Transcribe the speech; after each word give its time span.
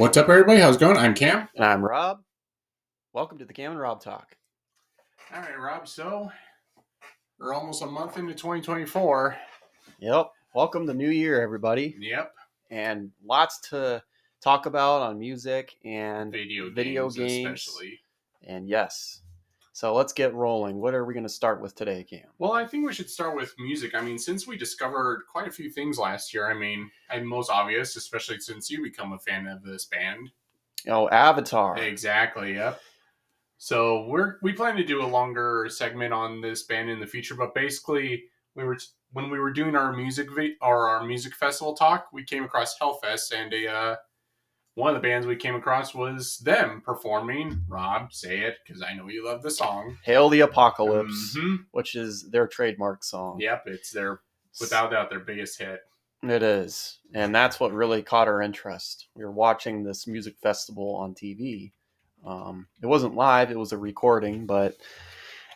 What's 0.00 0.16
up, 0.16 0.30
everybody? 0.30 0.60
How's 0.60 0.76
it 0.76 0.80
going? 0.80 0.96
I'm 0.96 1.12
Cam. 1.12 1.46
And 1.54 1.62
I'm 1.62 1.84
Rob. 1.84 2.22
Welcome 3.12 3.36
to 3.36 3.44
the 3.44 3.52
Cam 3.52 3.72
and 3.72 3.78
Rob 3.78 4.00
Talk. 4.00 4.34
All 5.34 5.42
right, 5.42 5.60
Rob. 5.60 5.86
So 5.86 6.30
we're 7.38 7.52
almost 7.52 7.82
a 7.82 7.86
month 7.86 8.16
into 8.16 8.32
2024. 8.32 9.36
Yep. 9.98 10.30
Welcome 10.54 10.86
to 10.86 10.94
New 10.94 11.10
Year, 11.10 11.42
everybody. 11.42 11.94
Yep. 12.00 12.32
And 12.70 13.10
lots 13.22 13.60
to 13.68 14.02
talk 14.42 14.64
about 14.64 15.02
on 15.02 15.18
music 15.18 15.76
and 15.84 16.32
Video, 16.32 16.70
Video 16.70 17.10
games, 17.10 17.16
games. 17.16 17.60
especially. 17.60 18.00
and 18.46 18.70
yes. 18.70 19.20
So 19.80 19.94
let's 19.94 20.12
get 20.12 20.34
rolling. 20.34 20.76
What 20.76 20.92
are 20.92 21.06
we 21.06 21.14
going 21.14 21.24
to 21.24 21.30
start 21.30 21.62
with 21.62 21.74
today, 21.74 22.04
Cam? 22.04 22.26
Well, 22.38 22.52
I 22.52 22.66
think 22.66 22.84
we 22.84 22.92
should 22.92 23.08
start 23.08 23.34
with 23.34 23.54
music. 23.58 23.94
I 23.94 24.02
mean, 24.02 24.18
since 24.18 24.46
we 24.46 24.58
discovered 24.58 25.22
quite 25.32 25.48
a 25.48 25.50
few 25.50 25.70
things 25.70 25.96
last 25.96 26.34
year, 26.34 26.50
I 26.50 26.52
mean, 26.52 26.90
and 27.08 27.26
most 27.26 27.50
obvious, 27.50 27.96
especially 27.96 28.40
since 28.40 28.70
you 28.70 28.82
become 28.82 29.14
a 29.14 29.18
fan 29.18 29.46
of 29.46 29.62
this 29.62 29.86
band. 29.86 30.32
Oh, 30.86 31.08
Avatar. 31.08 31.78
Exactly. 31.78 32.56
Yep. 32.56 32.78
So 33.56 34.04
we're 34.04 34.36
we 34.42 34.52
plan 34.52 34.76
to 34.76 34.84
do 34.84 35.02
a 35.02 35.08
longer 35.08 35.66
segment 35.70 36.12
on 36.12 36.42
this 36.42 36.64
band 36.64 36.90
in 36.90 37.00
the 37.00 37.06
future, 37.06 37.34
but 37.34 37.54
basically 37.54 38.24
we 38.54 38.64
were 38.64 38.76
when 39.14 39.30
we 39.30 39.38
were 39.38 39.50
doing 39.50 39.76
our 39.76 39.96
music 39.96 40.30
vi- 40.30 40.56
or 40.60 40.90
our 40.90 41.06
music 41.06 41.34
festival 41.34 41.72
talk, 41.72 42.08
we 42.12 42.22
came 42.22 42.44
across 42.44 42.78
Hellfest, 42.78 43.32
and 43.32 43.50
a 43.54 43.72
uh, 43.72 43.96
one 44.80 44.94
of 44.94 45.00
the 45.00 45.06
bands 45.06 45.26
we 45.26 45.36
came 45.36 45.54
across 45.54 45.94
was 45.94 46.38
them 46.38 46.80
performing. 46.84 47.62
Rob, 47.68 48.12
say 48.12 48.40
it 48.40 48.56
because 48.66 48.82
I 48.82 48.94
know 48.94 49.08
you 49.08 49.24
love 49.24 49.42
the 49.42 49.50
song. 49.50 49.98
Hail 50.04 50.28
the 50.28 50.40
Apocalypse, 50.40 51.36
Mhm. 51.36 51.66
which 51.72 51.94
is 51.94 52.30
their 52.30 52.48
trademark 52.48 53.04
song. 53.04 53.38
Yep, 53.40 53.64
it's 53.66 53.90
their 53.92 54.20
without 54.60 54.90
doubt 54.90 55.10
their 55.10 55.20
biggest 55.20 55.58
hit. 55.60 55.80
It 56.22 56.42
is. 56.42 56.98
And 57.14 57.34
that's 57.34 57.60
what 57.60 57.72
really 57.72 58.02
caught 58.02 58.28
our 58.28 58.42
interest. 58.42 59.08
We 59.14 59.24
were 59.24 59.30
watching 59.30 59.84
this 59.84 60.06
music 60.06 60.36
festival 60.42 60.96
on 60.96 61.14
TV. 61.14 61.72
Um, 62.26 62.66
it 62.82 62.86
wasn't 62.86 63.14
live, 63.14 63.50
it 63.50 63.58
was 63.58 63.72
a 63.72 63.78
recording. 63.78 64.44
But, 64.46 64.76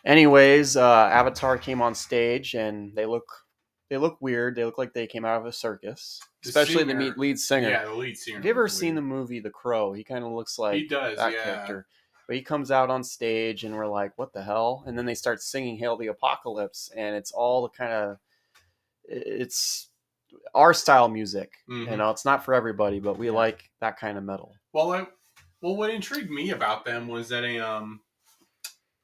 anyways, 0.03 0.75
uh, 0.77 1.09
Avatar 1.11 1.57
came 1.57 1.81
on 1.81 1.93
stage 1.95 2.55
and 2.55 2.95
they 2.95 3.05
look. 3.05 3.25
They 3.89 3.97
look 3.97 4.17
weird. 4.19 4.55
They 4.55 4.65
look 4.65 4.77
like 4.79 4.93
they 4.93 5.05
came 5.07 5.25
out 5.25 5.39
of 5.39 5.45
a 5.45 5.51
circus, 5.51 6.19
The 6.43 6.49
especially 6.49 6.83
the 6.83 6.89
singer- 6.91 6.99
meat 6.99 7.17
lead 7.17 7.39
singer. 7.39 7.69
Yeah, 7.69 7.85
the 7.85 7.93
lead 7.93 8.17
singer. 8.17 8.37
Have 8.37 8.45
you 8.45 8.49
ever 8.51 8.67
seen 8.67 8.95
the 8.95 9.01
movie 9.01 9.39
The 9.39 9.51
Crow? 9.51 9.93
He 9.93 10.03
kind 10.03 10.23
of 10.23 10.31
looks 10.31 10.57
like 10.57 10.75
he 10.75 10.87
does, 10.87 11.17
that 11.17 11.33
yeah. 11.33 11.43
character. 11.43 11.87
But 12.27 12.35
he 12.35 12.41
comes 12.41 12.71
out 12.71 12.89
on 12.89 13.03
stage 13.03 13.63
and 13.63 13.75
we're 13.75 13.85
like, 13.85 14.17
what 14.17 14.33
the 14.33 14.41
hell? 14.41 14.83
And 14.87 14.97
then 14.97 15.05
they 15.05 15.13
start 15.13 15.43
singing 15.43 15.77
Hail 15.77 15.95
the 15.97 16.07
Apocalypse 16.07 16.89
and 16.95 17.15
it's 17.15 17.31
all 17.31 17.61
the 17.61 17.69
kind 17.69 17.91
of 17.93 18.17
it's 19.03 19.89
our 20.55 20.73
style 20.73 21.07
music. 21.07 21.53
You 21.67 21.85
Mhm. 21.85 21.97
know, 21.99 22.09
it's 22.09 22.25
not 22.25 22.43
for 22.43 22.53
everybody, 22.53 22.99
but 22.99 23.17
we 23.17 23.29
like 23.29 23.69
that 23.79 23.97
kind 23.99 24.17
of 24.17 24.23
metal. 24.23 24.55
Well, 24.73 24.91
I, 24.93 25.07
well, 25.61 25.75
what 25.75 25.91
intrigued 25.91 26.31
me 26.31 26.49
about 26.49 26.85
them 26.85 27.07
was 27.07 27.29
that 27.29 27.43
a 27.43 27.59
um 27.59 28.01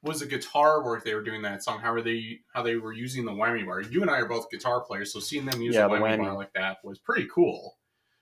was 0.02 0.20
the 0.20 0.26
guitar 0.26 0.84
work 0.84 1.04
they 1.04 1.14
were 1.14 1.22
doing 1.22 1.42
that 1.42 1.62
song. 1.62 1.78
How 1.80 1.92
were 1.92 2.02
they? 2.02 2.38
How 2.54 2.62
they 2.62 2.76
were 2.76 2.92
using 2.92 3.24
the 3.24 3.32
whammy 3.32 3.64
bar. 3.64 3.80
You 3.82 4.02
and 4.02 4.10
I 4.10 4.18
are 4.18 4.26
both 4.26 4.50
guitar 4.50 4.80
players, 4.80 5.12
so 5.12 5.20
seeing 5.20 5.44
them 5.46 5.60
use 5.62 5.74
Yeah, 5.74 5.82
the 5.88 5.94
whammy, 5.94 6.18
whammy. 6.18 6.24
bar 6.24 6.34
like 6.34 6.52
that 6.54 6.78
was 6.84 6.98
pretty 6.98 7.28
cool. 7.32 7.76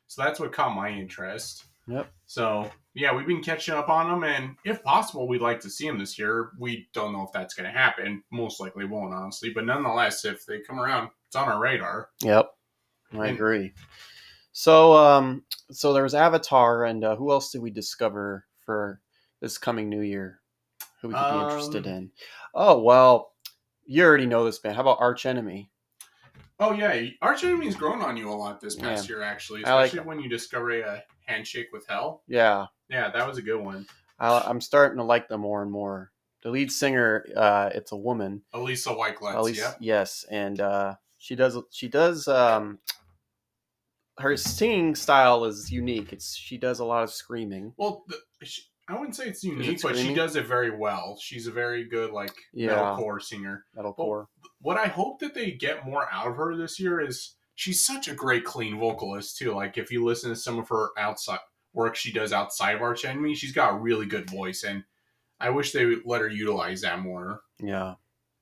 So 0.06 0.22
that's 0.22 0.38
what 0.40 0.52
caught 0.52 0.74
my 0.74 0.90
interest. 0.90 1.64
Yep. 1.86 2.10
So 2.26 2.70
yeah, 2.94 3.14
we've 3.14 3.26
been 3.26 3.42
catching 3.42 3.74
up 3.74 3.88
on 3.88 4.08
them, 4.10 4.24
and 4.24 4.56
if 4.64 4.82
possible, 4.82 5.26
we'd 5.26 5.40
like 5.40 5.60
to 5.60 5.70
see 5.70 5.86
them 5.86 5.98
this 5.98 6.18
year. 6.18 6.50
We 6.58 6.88
don't 6.92 7.12
know 7.12 7.22
if 7.22 7.32
that's 7.32 7.54
going 7.54 7.70
to 7.72 7.76
happen. 7.76 8.22
Most 8.30 8.60
likely 8.60 8.84
won't, 8.84 9.14
honestly. 9.14 9.50
But 9.54 9.64
nonetheless, 9.66 10.24
if 10.24 10.44
they 10.46 10.60
come 10.60 10.78
around, 10.80 11.10
it's 11.28 11.36
on 11.36 11.48
our 11.48 11.58
radar. 11.60 12.10
Yep. 12.22 12.50
I 13.14 13.26
And- 13.28 13.36
agree. 13.36 13.72
So 14.52 14.94
um 14.94 15.44
so 15.70 15.92
there 15.92 16.02
was 16.02 16.14
Avatar 16.14 16.84
and 16.84 17.04
uh, 17.04 17.14
who 17.16 17.30
else 17.30 17.52
did 17.52 17.62
we 17.62 17.70
discover 17.70 18.44
for 18.66 19.00
this 19.40 19.56
coming 19.58 19.88
new 19.88 20.00
year? 20.00 20.39
Who 21.00 21.08
we 21.08 21.14
could 21.14 21.28
be 21.30 21.40
interested 21.40 21.86
Um, 21.86 21.92
in? 21.92 22.10
Oh, 22.54 22.80
well, 22.82 23.32
you 23.86 24.04
already 24.04 24.26
know 24.26 24.44
this 24.44 24.58
band. 24.58 24.76
How 24.76 24.82
about 24.82 24.98
Arch 25.00 25.24
Enemy? 25.26 25.70
Oh 26.58 26.72
yeah, 26.72 27.08
Arch 27.22 27.42
Enemy's 27.42 27.74
grown 27.74 28.02
on 28.02 28.18
you 28.18 28.30
a 28.30 28.34
lot 28.34 28.60
this 28.60 28.76
past 28.76 29.08
Yeah. 29.08 29.16
year, 29.16 29.22
actually. 29.22 29.64
I 29.64 29.74
like 29.74 29.86
Especially 29.86 30.06
when 30.06 30.20
you 30.20 30.28
discover 30.28 30.78
a 30.78 31.02
handshake 31.24 31.68
with 31.72 31.86
hell. 31.86 32.22
Yeah. 32.28 32.66
Yeah, 32.90 33.10
that 33.10 33.26
was 33.26 33.38
a 33.38 33.42
good 33.42 33.60
one. 33.62 33.86
I, 34.18 34.40
I'm 34.40 34.60
starting 34.60 34.98
to 34.98 35.04
like 35.04 35.28
them 35.28 35.40
more 35.40 35.62
and 35.62 35.70
more. 35.70 36.12
The 36.42 36.50
lead 36.50 36.70
singer, 36.70 37.24
uh, 37.34 37.70
it's 37.74 37.92
a 37.92 37.96
woman. 37.96 38.42
Alissa. 38.52 39.34
At 39.34 39.42
least, 39.42 39.60
Yep. 39.60 39.76
yes, 39.80 40.24
and 40.30 40.60
uh, 40.60 40.96
she 41.16 41.34
does. 41.34 41.56
She 41.70 41.88
does. 41.88 42.28
Um, 42.28 42.78
her 44.18 44.36
singing 44.36 44.94
style 44.94 45.44
is 45.46 45.70
unique. 45.72 46.12
It's 46.12 46.34
she 46.34 46.58
does 46.58 46.80
a 46.80 46.84
lot 46.84 47.02
of 47.04 47.10
screaming. 47.10 47.72
Well, 47.78 48.04
the, 48.08 48.18
she, 48.46 48.62
I 48.90 48.98
wouldn't 48.98 49.14
say 49.16 49.26
it's 49.26 49.44
unique, 49.44 49.80
but 49.82 49.96
she 49.96 50.14
does 50.14 50.36
it 50.36 50.46
very 50.46 50.70
well. 50.70 51.16
She's 51.20 51.46
a 51.46 51.50
very 51.52 51.84
good 51.84 52.10
like 52.10 52.34
Yeah. 52.52 52.70
metalcore 52.70 53.22
singer. 53.22 53.64
Metalcore. 53.76 54.26
What 54.60 54.76
I 54.78 54.86
hope 54.86 55.20
that 55.20 55.34
they 55.34 55.52
get 55.52 55.86
more 55.86 56.06
out 56.10 56.26
of 56.28 56.36
her 56.36 56.56
this 56.56 56.78
year 56.80 57.00
is 57.00 57.34
she's 57.54 57.84
such 57.84 58.08
a 58.08 58.14
great 58.14 58.44
clean 58.44 58.78
vocalist 58.78 59.36
too. 59.38 59.52
Like 59.52 59.78
if 59.78 59.90
you 59.90 60.04
listen 60.04 60.30
to 60.30 60.36
some 60.36 60.58
of 60.58 60.68
her 60.68 60.88
outside 60.98 61.38
work 61.72 61.94
she 61.94 62.12
does 62.12 62.32
outside 62.32 62.76
of 62.76 62.82
Arch 62.82 63.04
Enemy, 63.04 63.34
she's 63.34 63.52
got 63.52 63.74
a 63.74 63.78
really 63.78 64.06
good 64.06 64.28
voice, 64.28 64.64
and 64.64 64.82
I 65.38 65.50
wish 65.50 65.72
they 65.72 65.86
would 65.86 66.02
let 66.04 66.20
her 66.20 66.28
utilize 66.28 66.80
that 66.80 66.98
more. 67.00 67.42
yeah, 67.58 67.94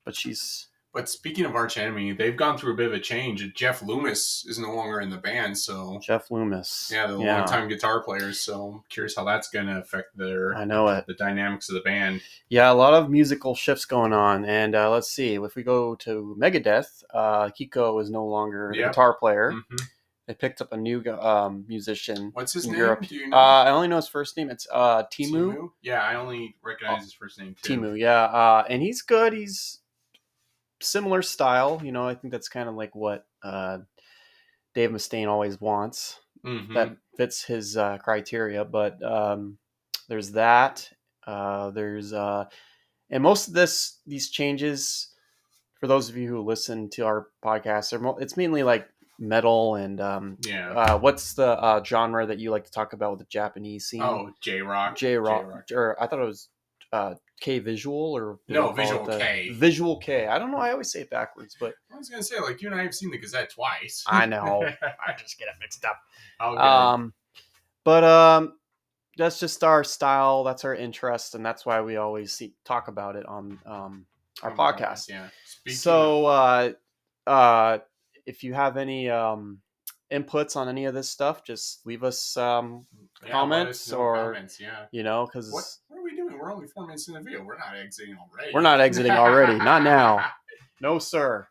but 0.03 0.15
she's 0.15 0.67
But 0.91 1.07
speaking 1.07 1.45
of 1.45 1.53
Arch 1.55 1.77
Enemy, 1.77 2.13
they've 2.13 2.35
gone 2.35 2.57
through 2.57 2.73
a 2.73 2.75
bit 2.75 2.87
of 2.87 2.93
a 2.93 2.99
change. 2.99 3.53
Jeff 3.53 3.83
Loomis 3.83 4.43
is 4.47 4.57
no 4.57 4.73
longer 4.73 4.99
in 5.01 5.11
the 5.11 5.17
band, 5.17 5.55
so 5.55 5.99
Jeff 6.01 6.31
Loomis. 6.31 6.89
yeah, 6.91 7.05
the 7.05 7.15
longtime 7.15 7.67
guitar 7.69 8.01
player. 8.01 8.33
So 8.33 8.73
I'm 8.77 8.83
curious 8.89 9.15
how 9.15 9.23
that's 9.23 9.49
going 9.49 9.67
to 9.67 9.77
affect 9.77 10.17
their 10.17 10.55
I 10.55 10.65
know 10.65 10.87
it. 10.87 11.05
the 11.05 11.13
dynamics 11.13 11.69
of 11.69 11.75
the 11.75 11.81
band. 11.81 12.21
Yeah, 12.49 12.71
a 12.71 12.73
lot 12.73 12.95
of 12.95 13.09
musical 13.09 13.53
shifts 13.53 13.85
going 13.85 14.13
on, 14.13 14.45
and 14.45 14.73
uh, 14.75 14.89
let's 14.89 15.11
see. 15.11 15.35
If 15.35 15.55
we 15.55 15.61
go 15.61 15.93
to 15.95 16.35
Megadeth, 16.39 17.03
uh, 17.13 17.49
Kiko 17.49 18.01
is 18.01 18.09
no 18.09 18.25
longer 18.25 18.71
Yep. 18.75 18.89
guitar 18.91 19.13
player. 19.13 19.51
Mhm. 19.53 19.79
They 20.27 20.33
picked 20.35 20.59
up 20.61 20.71
a 20.73 20.77
new 20.77 21.03
um, 21.19 21.65
musician. 21.67 22.31
What's 22.33 22.53
his 22.53 22.65
name? 22.67 22.75
Europe. 22.77 23.09
You 23.11 23.29
know? 23.29 23.37
Uh, 23.37 23.63
I 23.65 23.69
only 23.71 23.87
know 23.87 23.95
his 23.95 24.07
first 24.07 24.37
name. 24.37 24.49
It's 24.49 24.67
uh, 24.71 25.03
Teemu. 25.03 25.69
Yeah, 25.81 26.01
I 26.03 26.15
only 26.15 26.55
recognize 26.63 27.03
his 27.03 27.13
first 27.13 27.39
name 27.39 27.55
too. 27.61 27.79
Teemu, 27.79 27.97
yeah, 27.99 28.23
uh, 28.25 28.63
and 28.69 28.81
he's 28.81 29.01
good. 29.01 29.33
He's 29.33 29.79
similar 30.81 31.21
style, 31.21 31.81
you 31.83 31.91
know. 31.91 32.07
I 32.07 32.15
think 32.15 32.31
that's 32.31 32.49
kind 32.49 32.69
of 32.69 32.75
like 32.75 32.95
what 32.95 33.25
uh, 33.43 33.79
Dave 34.73 34.91
Mustaine 34.91 35.27
always 35.27 35.59
wants. 35.59 36.19
Mhm. 36.45 36.73
That 36.73 36.97
fits 37.17 37.43
his 37.43 37.75
uh, 37.77 37.97
criteria. 37.97 38.63
But 38.65 39.01
um, 39.03 39.57
there's 40.07 40.31
that. 40.31 40.89
Uh, 41.25 41.71
there's 41.71 42.13
uh, 42.13 42.45
and 43.09 43.23
most 43.23 43.47
of 43.47 43.53
this 43.53 43.99
these 44.05 44.29
changes 44.29 45.09
for 45.79 45.87
those 45.87 46.09
of 46.09 46.17
you 46.17 46.27
who 46.27 46.41
listen 46.41 46.89
to 46.89 47.05
our 47.05 47.27
podcast, 47.43 47.93
are 47.93 47.99
mo- 47.99 48.17
it's 48.17 48.35
mainly 48.35 48.63
like 48.63 48.87
metal 49.17 49.75
and 49.75 50.01
um, 50.01 50.37
yeah. 50.45 50.71
uh, 50.71 50.97
what's 50.97 51.33
the 51.33 51.47
uh, 51.47 51.83
genre 51.83 52.25
that 52.25 52.39
you 52.39 52.51
like 52.51 52.65
to 52.65 52.71
talk 52.71 52.93
about 52.93 53.11
with 53.11 53.19
the 53.19 53.25
Japanese 53.25 53.85
scene? 53.85 54.01
oh, 54.01 54.31
J 54.41 54.61
Rock. 54.61 54.97
J 54.97 55.15
Rock, 55.15 55.65
or 55.73 56.01
I 56.01 56.07
thought 56.07 56.19
it 56.19 56.25
was 56.25 56.49
uh, 56.91 57.15
K 57.39 57.59
Visual 57.59 58.15
or 58.17 58.39
No, 58.47 58.67
what 58.67 58.75
do 58.75 58.81
they 58.83 58.89
call 58.89 59.05
Visual 59.05 59.19
K. 59.19 59.49
Visual 59.53 59.97
K. 59.97 60.27
I 60.27 60.37
don't 60.39 60.51
know. 60.51 60.57
I 60.57 60.71
always 60.71 60.91
say 60.91 61.01
it 61.01 61.09
backwards, 61.09 61.55
but 61.59 61.73
I 61.93 61.97
was 61.97 62.09
gonna 62.09 62.23
say, 62.23 62.39
like 62.39 62.61
you 62.61 62.69
and 62.69 62.79
I 62.79 62.83
have 62.83 62.93
seen 62.93 63.11
the 63.11 63.17
Gazette 63.17 63.49
twice. 63.51 64.03
I 64.07 64.25
know. 64.25 64.63
I 65.07 65.13
just 65.17 65.37
get 65.39 65.47
it 65.47 65.55
mixed 65.59 65.85
up. 65.85 65.99
okay. 66.41 66.61
Um, 66.61 67.13
but 67.83 68.03
um, 68.03 68.53
that's 69.17 69.39
just 69.39 69.63
our 69.63 69.83
style. 69.83 70.43
That's 70.43 70.63
our 70.65 70.75
interest, 70.75 71.35
and 71.35 71.45
that's 71.45 71.65
why 71.65 71.81
we 71.81 71.97
always 71.97 72.31
see, 72.31 72.53
talk 72.65 72.87
about 72.87 73.15
it 73.15 73.25
on 73.25 73.59
um, 73.65 74.05
our 74.43 74.51
On 74.51 74.57
the 74.57 74.63
podcast. 74.63 75.09
Yeah. 75.09 75.27
Speaking 75.45 75.77
So, 75.77 76.25
uh, 76.25 76.71
uh, 77.27 77.79
if 78.25 78.43
you 78.43 78.53
have 78.53 78.77
any 78.77 79.09
um, 79.09 79.59
inputs 80.11 80.55
on 80.55 80.69
any 80.69 80.85
of 80.85 80.93
this 80.93 81.09
stuff, 81.09 81.43
just 81.43 81.85
leave 81.85 82.03
us, 82.03 82.37
um, 82.37 82.85
yeah, 83.25 83.31
comments 83.31 83.87
us 83.87 83.93
or- 83.93 84.15
comments. 84.33 84.59
Yeah. 84.59 84.85
you 84.91 85.03
know, 85.03 85.25
because 85.25 85.81
We're 86.49 86.55
only 86.55 86.67
four 86.67 86.87
minutes 86.87 87.07
in 87.07 87.13
the 87.13 87.21
video. 87.21 87.43
We're 87.43 87.59
not 87.59 87.75
exiting 87.75 88.17
already. 88.17 88.51
We're 88.55 88.61
not 88.61 88.81
exiting 88.81 89.11
already. 89.11 89.55
Not 89.59 89.83
now. 89.83 90.25
no, 90.81 90.97
sir. 90.97 91.47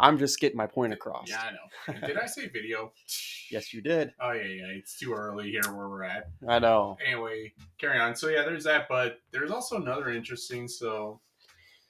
I'm 0.00 0.16
just 0.16 0.40
getting 0.40 0.56
my 0.56 0.66
point 0.66 0.94
across. 0.94 1.28
Yeah, 1.28 1.42
I 1.42 1.92
know. 1.92 2.06
Did 2.06 2.16
I 2.16 2.26
say 2.26 2.48
video? 2.48 2.92
Yes, 3.50 3.72
you 3.72 3.80
did. 3.80 4.12
Oh 4.20 4.32
yeah, 4.32 4.42
yeah. 4.42 4.66
It's 4.76 4.98
too 4.98 5.14
early 5.14 5.50
here 5.50 5.62
where 5.74 5.88
we're 5.88 6.02
at. 6.02 6.28
I 6.46 6.58
know. 6.58 6.98
Anyway, 7.02 7.54
carry 7.80 7.98
on. 7.98 8.14
So 8.14 8.28
yeah, 8.28 8.42
there's 8.42 8.64
that, 8.64 8.88
but 8.90 9.20
there's 9.32 9.50
also 9.50 9.76
another 9.76 10.10
interesting. 10.10 10.68
So 10.68 11.22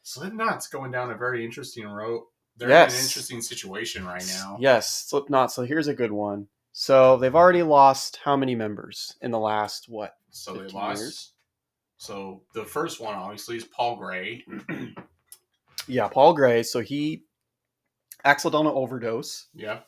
Slipknot's 0.05 0.69
going 0.69 0.93
down 0.93 1.11
a 1.11 1.17
very 1.17 1.45
interesting 1.45 1.89
road. 1.89 2.27
They're 2.57 2.69
in 2.69 2.77
an 2.77 2.95
interesting 2.95 3.43
situation 3.43 4.07
right 4.07 4.25
now. 4.29 4.57
Yes, 4.61 5.07
Slipknot. 5.09 5.51
So 5.51 5.65
here's 5.65 5.89
a 5.89 5.95
good 5.95 6.13
one. 6.13 6.47
So 6.71 7.17
they've 7.17 7.35
already 7.35 7.65
lost 7.65 8.21
how 8.23 8.37
many 8.37 8.55
members 8.55 9.17
in 9.21 9.33
the 9.33 9.41
last 9.41 9.87
what? 9.89 10.15
So 10.31 10.53
they 10.53 10.61
15 10.61 10.81
lost. 10.81 11.01
years? 11.01 11.33
So 11.99 12.43
the 12.55 12.65
first 12.65 13.01
one 13.01 13.15
obviously 13.15 13.57
is 13.57 13.65
Paul 13.65 13.97
Gray. 13.97 14.45
Yeah, 15.91 16.07
Paul 16.09 16.35
Gray. 16.35 16.63
So 16.65 16.81
he 16.81 17.25
accidental 18.27 18.77
overdose. 18.77 19.47
Yeah, 19.55 19.81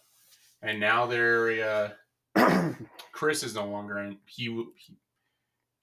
And 0.63 0.81
now 0.81 1.05
they're 1.05 1.93
uh, 2.37 2.71
Chris 3.13 3.43
is 3.43 3.55
no 3.55 3.67
longer 3.67 3.99
in. 3.99 4.17
He 4.25 4.45
he, 4.77 4.97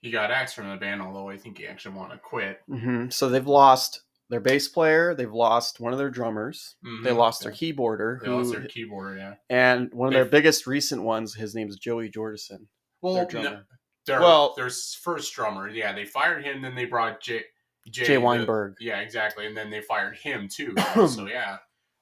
he 0.01 0.09
got 0.12 0.31
axed 0.31 0.56
from 0.56 0.69
the 0.71 0.75
band, 0.77 1.03
although 1.03 1.29
I 1.29 1.38
think 1.38 1.59
he 1.59 1.68
actually 1.68 1.95
wanted 1.95 2.15
to 2.15 2.21
quit. 2.21 2.62
hmm 2.68 3.09
So 3.09 3.30
they've 3.30 3.45
lost 3.45 4.01
their 4.30 4.39
bass 4.39 4.68
player. 4.68 5.13
They've 5.13 5.31
lost 5.31 5.80
one 5.80 5.94
of 5.94 6.00
their 6.00 6.09
drummers. 6.09 6.77
They 7.03 7.12
Mhm. 7.12 7.15
lost 7.18 7.44
their 7.44 7.51
keyboarder, 7.51 8.19
They 8.21 8.30
lost 8.30 8.53
their 8.53 8.65
keyboard. 8.65 9.19
Yeah. 9.19 9.35
and 9.51 9.94
one 9.94 10.07
of 10.07 10.13
their 10.13 10.23
They've- 10.23 10.31
biggest 10.31 10.65
recent 10.65 11.03
ones. 11.03 11.35
His 11.35 11.53
name 11.53 11.68
is 11.69 11.77
Joey 11.77 12.09
Jordison. 12.09 12.65
Well, 13.03 13.13
Their 13.13 13.44
no, 13.44 13.63
their, 14.07 14.19
Well- 14.21 14.54
their 14.56 14.69
first 14.69 15.33
drummer. 15.33 15.69
Yeah, 15.69 15.94
they 15.94 16.06
fired 16.06 16.44
him. 16.44 16.62
Then 16.62 16.74
they 16.75 16.86
brought 16.86 17.21
Jay. 17.21 17.44
Jay, 17.89 18.06
Jay 18.06 18.15
the- 18.15 18.21
Weinberg. 18.21 18.75
yeah, 18.81 19.00
exactly. 19.00 19.45
And 19.45 19.56
then 19.56 19.69
they 19.69 19.81
fired 19.81 20.18
him 20.18 20.48
too. 20.50 20.74
so 21.07 21.27
yeah, 21.27 21.57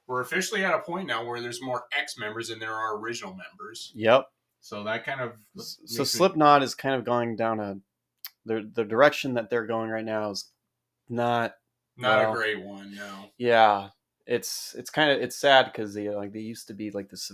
we're 0.07 0.21
officially 0.21 0.63
at 0.63 0.73
a 0.73 0.79
point 0.79 1.07
now 1.07 1.23
where 1.25 1.41
there's 1.41 1.61
more 1.61 1.83
ex 1.95 2.17
members 2.17 2.47
than 2.47 2.59
there 2.59 2.73
are 2.73 2.97
original 2.97 3.35
members. 3.35 3.91
Yep. 3.93 4.25
So 4.61 4.83
that 4.85 5.05
kind 5.05 5.21
of 5.21 5.33
So 5.57 5.81
makes 5.83 5.99
me- 5.99 6.05
Slipknot 6.05 6.63
is 6.63 6.73
kind 6.73 6.95
of 6.95 7.03
going 7.05 7.35
down 7.35 7.59
a 7.59 7.75
the 8.45 8.69
the 8.73 8.83
direction 8.83 9.33
that 9.35 9.49
they're 9.49 9.65
going 9.67 9.89
right 9.89 10.05
now 10.05 10.31
is 10.31 10.51
not 11.09 11.55
not 11.97 12.19
well, 12.21 12.31
a 12.31 12.35
great 12.35 12.61
one. 12.63 12.95
No, 12.95 13.29
yeah 13.37 13.89
it's 14.27 14.73
it's 14.75 14.89
kind 14.89 15.11
of 15.11 15.21
it's 15.21 15.35
sad 15.35 15.65
because 15.65 15.93
they 15.93 16.09
like 16.09 16.33
they 16.33 16.39
used 16.39 16.67
to 16.67 16.73
be 16.73 16.89
like 16.89 17.09
this 17.09 17.31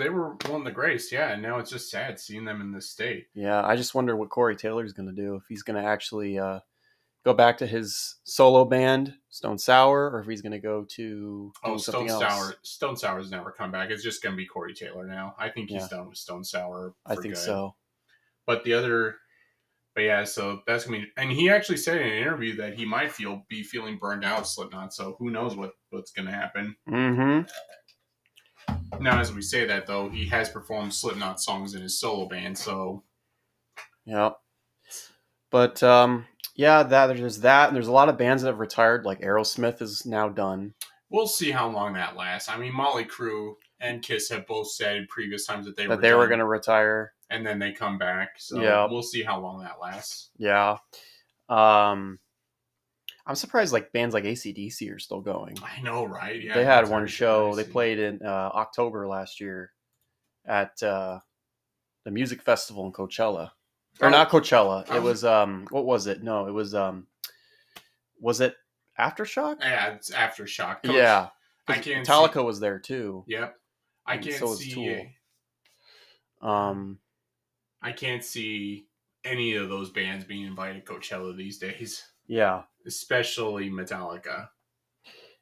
they 0.00 0.08
were 0.08 0.30
one 0.48 0.62
of 0.62 0.64
the 0.64 0.70
greatest. 0.72 1.12
Yeah, 1.12 1.30
and 1.32 1.42
now 1.42 1.58
it's 1.58 1.70
just 1.70 1.90
sad 1.90 2.18
seeing 2.18 2.44
them 2.44 2.60
in 2.60 2.72
this 2.72 2.90
state. 2.90 3.26
yeah 3.34 3.64
i 3.64 3.76
just 3.76 3.94
wonder 3.94 4.16
what 4.16 4.30
corey 4.30 4.56
taylor's 4.56 4.92
gonna 4.92 5.12
do 5.12 5.34
if 5.36 5.42
he's 5.48 5.62
gonna 5.62 5.84
actually 5.84 6.38
uh 6.38 6.58
go 7.24 7.34
back 7.34 7.58
to 7.58 7.66
his 7.66 8.16
solo 8.24 8.64
band 8.64 9.12
stone 9.28 9.58
sour 9.58 10.10
or 10.10 10.20
if 10.20 10.26
he's 10.26 10.40
gonna 10.42 10.58
go 10.58 10.84
to 10.84 11.52
Oh, 11.62 11.76
Stone 11.76 12.08
else 12.08 12.20
Sour. 12.22 12.54
Stone 12.62 12.96
Sour's 12.96 13.30
never 13.30 13.50
come 13.52 13.70
back. 13.70 13.90
It's 13.90 14.02
just 14.02 14.22
gonna 14.22 14.36
be 14.36 14.46
Corey 14.46 14.72
Taylor 14.74 15.06
now. 15.06 15.34
I 15.38 15.50
think 15.50 15.68
he's 15.70 15.82
Yeah. 15.82 15.98
done 15.98 16.08
with 16.08 16.16
Stone 16.18 16.44
Sour. 16.44 16.94
i 17.06 17.14
think 17.14 17.34
good. 17.34 17.36
so 17.36 17.74
But 18.46 18.64
the 18.64 18.72
other, 18.72 19.16
but 19.94 20.00
yeah, 20.04 20.24
so 20.24 20.62
that's 20.66 20.86
gonna 20.86 21.00
be. 21.00 21.06
And 21.18 21.30
he 21.30 21.50
actually 21.50 21.76
said 21.76 21.98
in 22.00 22.06
an 22.06 22.14
interview 22.14 22.56
that 22.56 22.72
he 22.74 22.86
might 22.86 23.12
feel 23.12 23.44
be 23.50 23.62
feeling 23.62 23.98
burned 23.98 24.24
out, 24.24 24.48
Slipknot. 24.48 24.94
So 24.94 25.16
who 25.18 25.30
knows 25.30 25.54
what 25.54 25.72
what's 25.90 26.12
gonna 26.12 26.32
happen. 26.32 26.74
mm-hmm 26.88 27.46
Now, 28.98 29.20
as 29.20 29.32
we 29.32 29.42
say 29.42 29.66
that 29.66 29.86
though, 29.86 30.08
he 30.08 30.26
has 30.26 30.48
performed 30.48 30.92
Slipknot 30.92 31.40
songs 31.40 31.74
in 31.74 31.82
his 31.82 31.98
solo 31.98 32.26
band. 32.26 32.56
So 32.58 33.04
yeah 34.06 34.30
but 35.50 35.82
um 35.82 36.24
yeah 36.56 36.82
that 36.82 37.06
there's 37.08 37.40
that 37.40 37.68
and 37.68 37.76
there's 37.76 37.86
a 37.86 37.92
lot 37.92 38.08
of 38.08 38.16
bands 38.16 38.42
that 38.42 38.48
have 38.48 38.58
retired 38.58 39.04
like 39.04 39.20
aerosmith 39.20 39.82
is 39.82 40.06
now 40.06 40.28
done 40.28 40.72
we'll 41.10 41.26
see 41.26 41.50
how 41.50 41.68
long 41.68 41.92
that 41.94 42.16
lasts. 42.16 42.48
I 42.48 42.56
mean, 42.56 42.72
Mötley 42.72 43.06
Crüe 43.06 43.54
and 43.80 44.02
Kiss 44.02 44.28
have 44.30 44.46
both 44.46 44.70
said 44.70 45.08
previous 45.08 45.44
times 45.44 45.66
that 45.66 45.76
they 45.76 45.86
that 45.86 45.96
were 45.96 46.02
they 46.02 46.14
were 46.14 46.28
gonna 46.28 46.46
retire 46.46 47.12
and 47.30 47.44
then 47.44 47.58
they 47.58 47.72
come 47.72 47.98
back. 47.98 48.30
So 48.38 48.62
Yeah. 48.62 48.86
we'll 48.88 49.02
see 49.02 49.22
how 49.22 49.40
long 49.40 49.60
that 49.62 49.80
lasts. 49.80 50.30
Yeah. 50.38 50.78
Um 51.48 52.20
I'm 53.30 53.36
surprised 53.36 53.72
like 53.72 53.92
bands 53.92 54.12
like 54.12 54.24
ACDC 54.24 54.92
are 54.92 54.98
still 54.98 55.20
going. 55.20 55.56
I 55.62 55.80
know, 55.82 56.04
right? 56.04 56.42
Yeah, 56.42 56.52
they 56.54 56.64
had 56.64 56.88
one 56.88 57.06
show. 57.06 57.54
They 57.54 57.62
played 57.62 58.00
in 58.00 58.18
uh, 58.26 58.50
October 58.52 59.06
last 59.06 59.38
year 59.38 59.70
at 60.44 60.82
uh, 60.82 61.20
the 62.04 62.10
music 62.10 62.42
festival 62.42 62.86
in 62.86 62.92
Coachella. 62.92 63.52
Or 64.00 64.08
Oh, 64.08 64.10
not 64.10 64.30
Coachella. 64.30 64.84
I 64.90 64.96
It 64.96 65.02
was- 65.04 65.24
um 65.24 65.68
what 65.70 65.84
was 65.84 66.08
it? 66.08 66.24
No, 66.24 66.48
it 66.48 66.50
was 66.50 66.74
um 66.74 67.06
was 68.18 68.40
it 68.40 68.56
Aftershock? 68.98 69.58
Yeah, 69.60 69.94
it's 69.94 70.10
aftershock. 70.10 70.82
Coach- 70.82 70.96
yeah. 70.96 71.28
I 71.68 71.78
can't 71.78 72.04
Metallica 72.04 72.44
was 72.44 72.58
there 72.58 72.80
too. 72.80 73.22
Yep. 73.28 73.54
I 74.06 74.18
can't 74.18 74.34
so 74.34 74.54
see. 74.54 74.72
Tool. 76.42 76.50
Um 76.50 76.98
I 77.80 77.92
can't 77.92 78.24
see 78.24 78.88
any 79.24 79.54
of 79.54 79.68
those 79.68 79.90
bands 79.90 80.24
being 80.24 80.46
invited 80.46 80.84
to 80.84 80.92
Coachella 80.92 81.36
these 81.36 81.58
days, 81.58 82.02
yeah. 82.30 82.62
especially 82.86 83.68
Metallica. 83.70 84.48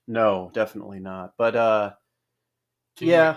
No, 0.06 0.50
definitely 0.54 1.00
not. 1.00 1.34
But 1.36 1.54
uh 1.54 1.92
Can 2.96 3.06
you- 3.08 3.12
yeah. 3.14 3.36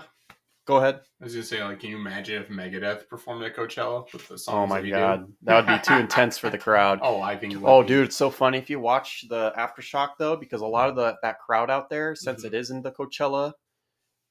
Go 0.64 0.76
ahead. 0.76 1.00
I 1.20 1.24
was 1.24 1.34
gonna 1.34 1.42
say, 1.44 1.62
like, 1.62 1.80
can 1.80 1.90
you 1.90 1.96
imagine 1.96 2.40
if 2.40 2.48
Megadeth 2.48 3.08
performed 3.08 3.42
at 3.42 3.56
Coachella 3.56 4.10
with 4.12 4.28
the 4.28 4.38
song? 4.38 4.54
Oh 4.62 4.66
my 4.66 4.80
that 4.80 4.90
god. 4.90 5.26
did? 5.26 5.36
That 5.42 5.56
would 5.56 5.66
be 5.66 5.82
too 5.84 6.00
intense 6.00 6.38
for 6.38 6.50
the 6.50 6.58
crowd. 6.58 7.00
Oh, 7.02 7.20
I 7.20 7.36
think. 7.36 7.56
Oh, 7.64 7.82
dude, 7.82 8.06
it's 8.06 8.16
so 8.16 8.30
funny 8.30 8.58
if 8.58 8.70
you 8.70 8.78
watch 8.78 9.24
the 9.28 9.52
aftershock 9.58 10.10
though, 10.20 10.36
because 10.36 10.60
a 10.60 10.66
lot 10.66 10.88
of 10.88 10.94
the 10.94 11.16
that 11.22 11.40
crowd 11.40 11.68
out 11.68 11.90
there, 11.90 12.14
since 12.14 12.42
Mhm. 12.42 12.46
it 12.46 12.54
is 12.54 12.70
in 12.70 12.80
the 12.80 12.92
Coachella 12.92 13.52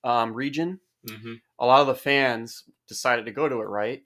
um, 0.06 0.34
region, 0.34 0.80
Mhm. 1.06 1.42
a 1.60 1.66
lot 1.66 1.82
of 1.82 1.88
the 1.88 1.96
fans 1.96 2.64
decided 2.88 3.26
to 3.26 3.32
go 3.34 3.50
to 3.50 3.60
it, 3.60 3.66
right? 3.68 4.02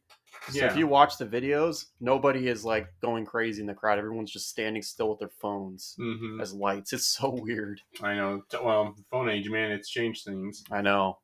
So 0.50 0.60
Yeah. 0.60 0.72
if 0.72 0.78
you 0.78 0.88
watch 0.88 1.18
the 1.18 1.26
videos, 1.26 1.88
nobody 2.00 2.48
is 2.48 2.64
like 2.64 2.88
going 3.02 3.26
crazy 3.26 3.62
in 3.62 3.68
the 3.68 3.74
crowd. 3.74 3.98
Everyone's 3.98 4.32
just 4.32 4.50
standing 4.50 4.82
still 4.84 5.10
with 5.10 5.20
their 5.20 5.30
phones 5.30 5.96
Mhm. 6.00 6.42
as 6.42 6.54
lights. 6.54 6.94
It's 6.94 7.06
so 7.08 7.30
weird. 7.32 7.82
I 8.02 8.14
know. 8.16 8.44
Well, 8.54 8.96
phone 9.10 9.30
age, 9.30 9.50
man, 9.50 9.72
it's 9.72 9.90
changed 9.90 10.24
things. 10.26 10.64
I 10.72 10.82
know. 10.82 11.20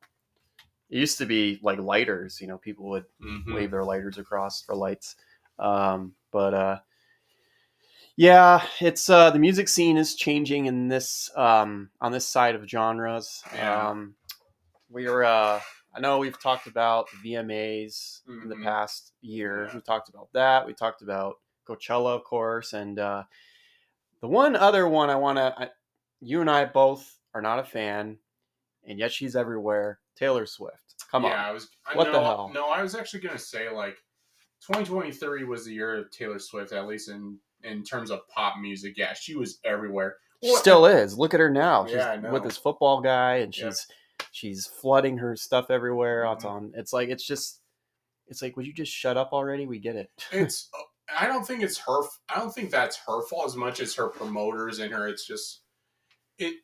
It 0.90 0.98
used 0.98 1.18
to 1.18 1.26
be 1.26 1.58
like 1.62 1.78
lighters. 1.78 2.40
You 2.40 2.48
know, 2.48 2.58
people 2.58 2.86
would 2.90 3.04
Mhm. 3.20 3.54
wave 3.54 3.70
their 3.70 3.84
lighters 3.84 4.18
across 4.18 4.62
for 4.62 4.74
lights. 4.74 5.16
Um, 5.58 6.14
but 6.32 6.52
uh, 6.54 6.80
yeah, 8.16 8.66
it's 8.80 9.08
uh, 9.08 9.30
the 9.30 9.38
music 9.38 9.68
scene 9.68 9.96
is 9.96 10.14
changing 10.16 10.66
in 10.66 10.88
this 10.88 11.30
um, 11.36 11.90
on 12.00 12.12
this 12.12 12.26
side 12.26 12.54
of 12.54 12.68
genres. 12.68 13.42
Yeah. 13.54 13.90
Um, 13.90 14.16
we're 14.90 15.22
uh, 15.22 15.60
I 15.94 16.00
know 16.00 16.18
we've 16.18 16.40
talked 16.40 16.66
about 16.66 17.08
the 17.10 17.34
VMAs 17.34 18.22
in 18.26 18.48
the 18.48 18.54
Mhm. 18.56 18.64
past 18.64 19.12
year. 19.20 19.66
Yeah. 19.66 19.74
We 19.76 19.80
talked 19.82 20.08
about 20.08 20.32
that. 20.32 20.66
We 20.66 20.72
talked 20.74 21.02
about 21.02 21.36
Coachella, 21.68 22.16
of 22.16 22.24
course, 22.24 22.72
and 22.72 22.98
uh, 22.98 23.24
the 24.20 24.28
one 24.28 24.56
other 24.56 24.88
one 24.88 25.10
I 25.10 25.16
want 25.16 25.38
to. 25.38 25.70
You 26.20 26.40
and 26.40 26.50
I 26.50 26.64
both 26.64 27.18
are 27.34 27.42
not 27.42 27.58
a 27.58 27.64
fan, 27.64 28.18
and 28.84 28.98
yet 28.98 29.12
she's 29.12 29.36
everywhere. 29.36 30.00
Taylor 30.16 30.46
Swift. 30.46 30.76
Come 31.10 31.24
yeah, 31.24 31.30
on. 31.32 31.44
I 31.46 31.50
was. 31.52 31.68
I, 31.86 31.96
What 31.96 32.12
the 32.12 32.20
hell? 32.20 32.50
No, 32.54 32.68
I 32.70 32.82
was 32.82 32.94
actually 32.94 33.20
gonna 33.20 33.38
say 33.38 33.68
like, 33.70 33.96
2023 34.66 35.44
was 35.44 35.64
the 35.64 35.72
year 35.72 35.96
of 35.96 36.10
Taylor 36.10 36.38
Swift, 36.38 36.72
at 36.72 36.86
least 36.86 37.08
in 37.08 37.38
in 37.64 37.82
terms 37.84 38.10
of 38.10 38.26
pop 38.28 38.58
music. 38.58 38.94
Yeah, 38.96 39.12
she 39.12 39.36
was 39.36 39.60
everywhere. 39.64 40.16
She 40.42 40.54
still 40.56 40.86
is. 40.86 41.16
Look 41.16 41.32
at 41.34 41.38
her 41.40 41.50
now. 41.50 41.86
She's 41.86 41.94
Yeah, 41.94 42.30
with 42.32 42.42
this 42.42 42.56
football 42.56 43.00
guy, 43.00 43.36
and 43.36 43.56
Yeah. 43.56 43.68
she's 43.68 43.86
she's 44.30 44.66
flooding 44.66 45.18
her 45.18 45.34
stuff 45.36 45.70
everywhere. 45.70 46.24
It's 46.32 46.44
Mhm. 46.44 46.50
on. 46.50 46.72
It's 46.74 46.92
like 46.92 47.08
it's 47.08 47.26
just. 47.26 47.60
It's 48.28 48.40
like, 48.40 48.56
would 48.56 48.66
you 48.66 48.72
just 48.72 48.92
shut 48.92 49.16
up 49.16 49.32
already? 49.32 49.66
We 49.66 49.78
get 49.78 49.96
it. 49.96 50.08
it's 50.30 50.70
I 51.18 51.26
don't 51.26 51.46
think 51.46 51.62
it's 51.62 51.76
her 51.78 52.02
I 52.34 52.38
don't 52.38 52.54
think 52.54 52.70
that's 52.70 52.96
her 53.06 53.22
fault 53.26 53.46
as 53.46 53.56
much 53.56 53.80
as 53.80 53.94
her 53.96 54.08
promoters 54.08 54.78
and 54.78 54.92
her 54.94 55.08
it's 55.08 55.26
just 55.26 55.62
it 56.38 56.54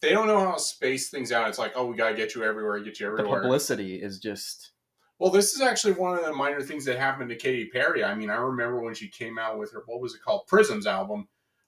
they 0.00 0.10
don't 0.10 0.26
know 0.28 0.38
how 0.38 0.52
to 0.52 0.60
space 0.60 1.10
things 1.10 1.32
out. 1.32 1.48
It's 1.48 1.58
like, 1.58 1.72
oh 1.74 1.86
we 1.86 1.96
gotta 1.96 2.14
get 2.14 2.34
you 2.34 2.44
everywhere, 2.44 2.78
get 2.80 3.00
you 3.00 3.06
everywhere. 3.06 3.40
the 3.40 3.42
publicity 3.42 3.96
is 4.00 4.18
just. 4.20 4.72
well, 5.18 5.30
this 5.30 5.52
is 5.54 5.60
actually 5.62 5.94
one 5.94 6.16
of 6.18 6.24
the 6.24 6.32
minor 6.32 6.62
things 6.62 6.84
that 6.84 6.98
happened 6.98 7.30
to 7.30 7.36
Katy 7.36 7.70
Perry. 7.70 8.04
I 8.04 8.14
mean, 8.14 8.30
I 8.30 8.36
remember 8.36 8.80
when 8.80 8.94
she 8.94 9.08
came 9.08 9.38
out 9.38 9.58
with 9.58 9.72
her 9.72 9.82
what 9.86 10.00
was 10.00 10.14
it 10.14 10.22
called? 10.22 10.46
Prisms 10.46 10.86
album. 10.86 11.26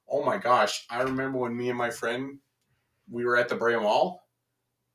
Oh 0.09 0.23
my 0.25 0.37
gosh. 0.39 0.85
I 0.91 1.03
remember 1.03 1.39
when 1.39 1.57
me 1.57 1.71
and 1.71 1.79
my 1.79 1.91
friend 1.91 2.39
we 3.11 3.25
were 3.25 3.37
at 3.37 3.49
the 3.49 3.57
Brea 3.57 3.77
Mall, 3.77 4.22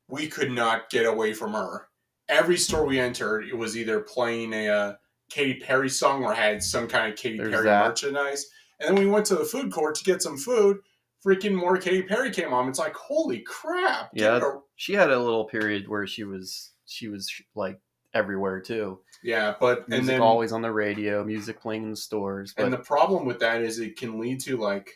we 0.09 0.27
could 0.27 0.51
not 0.51 0.89
get 0.89 1.05
away 1.05 1.33
from 1.33 1.53
her. 1.53 1.87
Every 2.29 2.57
store 2.57 2.85
we 2.85 2.99
entered, 2.99 3.45
it 3.47 3.57
was 3.57 3.77
either 3.77 3.99
playing 4.01 4.53
a 4.53 4.67
uh, 4.69 4.93
Katy 5.29 5.55
Perry 5.61 5.89
song 5.89 6.23
or 6.23 6.33
had 6.33 6.61
some 6.63 6.87
kind 6.87 7.11
of 7.11 7.17
Katy 7.17 7.37
There's 7.37 7.51
Perry 7.51 7.65
that. 7.65 7.87
merchandise. 7.89 8.45
And 8.79 8.95
then 8.97 9.03
we 9.03 9.09
went 9.09 9.25
to 9.27 9.35
the 9.35 9.45
food 9.45 9.71
court 9.71 9.95
to 9.95 10.03
get 10.03 10.21
some 10.21 10.37
food. 10.37 10.77
Freaking 11.25 11.55
more 11.55 11.77
Katy 11.77 12.03
Perry 12.03 12.29
came 12.31 12.53
on. 12.53 12.69
It's 12.69 12.79
like, 12.79 12.95
holy 12.95 13.39
crap! 13.39 14.11
Yeah. 14.13 14.39
her- 14.39 14.59
She 14.75 14.93
had 14.93 15.09
a 15.09 15.19
little 15.19 15.45
period 15.45 15.87
where 15.87 16.05
she 16.05 16.23
was 16.23 16.71
she 16.85 17.07
was 17.09 17.29
like 17.55 17.79
everywhere 18.13 18.59
too. 18.61 18.99
yeah. 19.23 19.55
But 19.59 19.89
Music 19.89 19.99
and 20.01 20.09
then 20.09 20.21
always 20.21 20.51
on 20.51 20.61
the 20.61 20.71
radio, 20.71 21.23
music 21.23 21.59
playing 21.59 21.83
in 21.83 21.89
the 21.91 21.95
stores. 21.97 22.53
But 22.55 22.65
and 22.65 22.73
the 22.73 22.77
problem 22.77 23.25
with 23.25 23.39
that 23.39 23.61
is 23.61 23.79
it 23.79 23.97
can 23.97 24.19
lead 24.19 24.39
to 24.41 24.57
like 24.57 24.91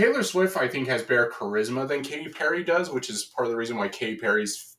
Taylor 0.00 0.22
Swift. 0.22 0.56
I 0.56 0.68
think 0.68 0.88
has 0.88 1.02
better 1.02 1.30
charisma 1.32 1.86
than 1.86 2.02
Katy 2.02 2.30
Perry 2.30 2.64
does, 2.64 2.90
which 2.90 3.10
is 3.10 3.24
part 3.24 3.46
of 3.46 3.50
the 3.52 3.56
reason 3.56 3.76
why 3.76 3.88
Katy 3.88 4.16
Perry's 4.16 4.76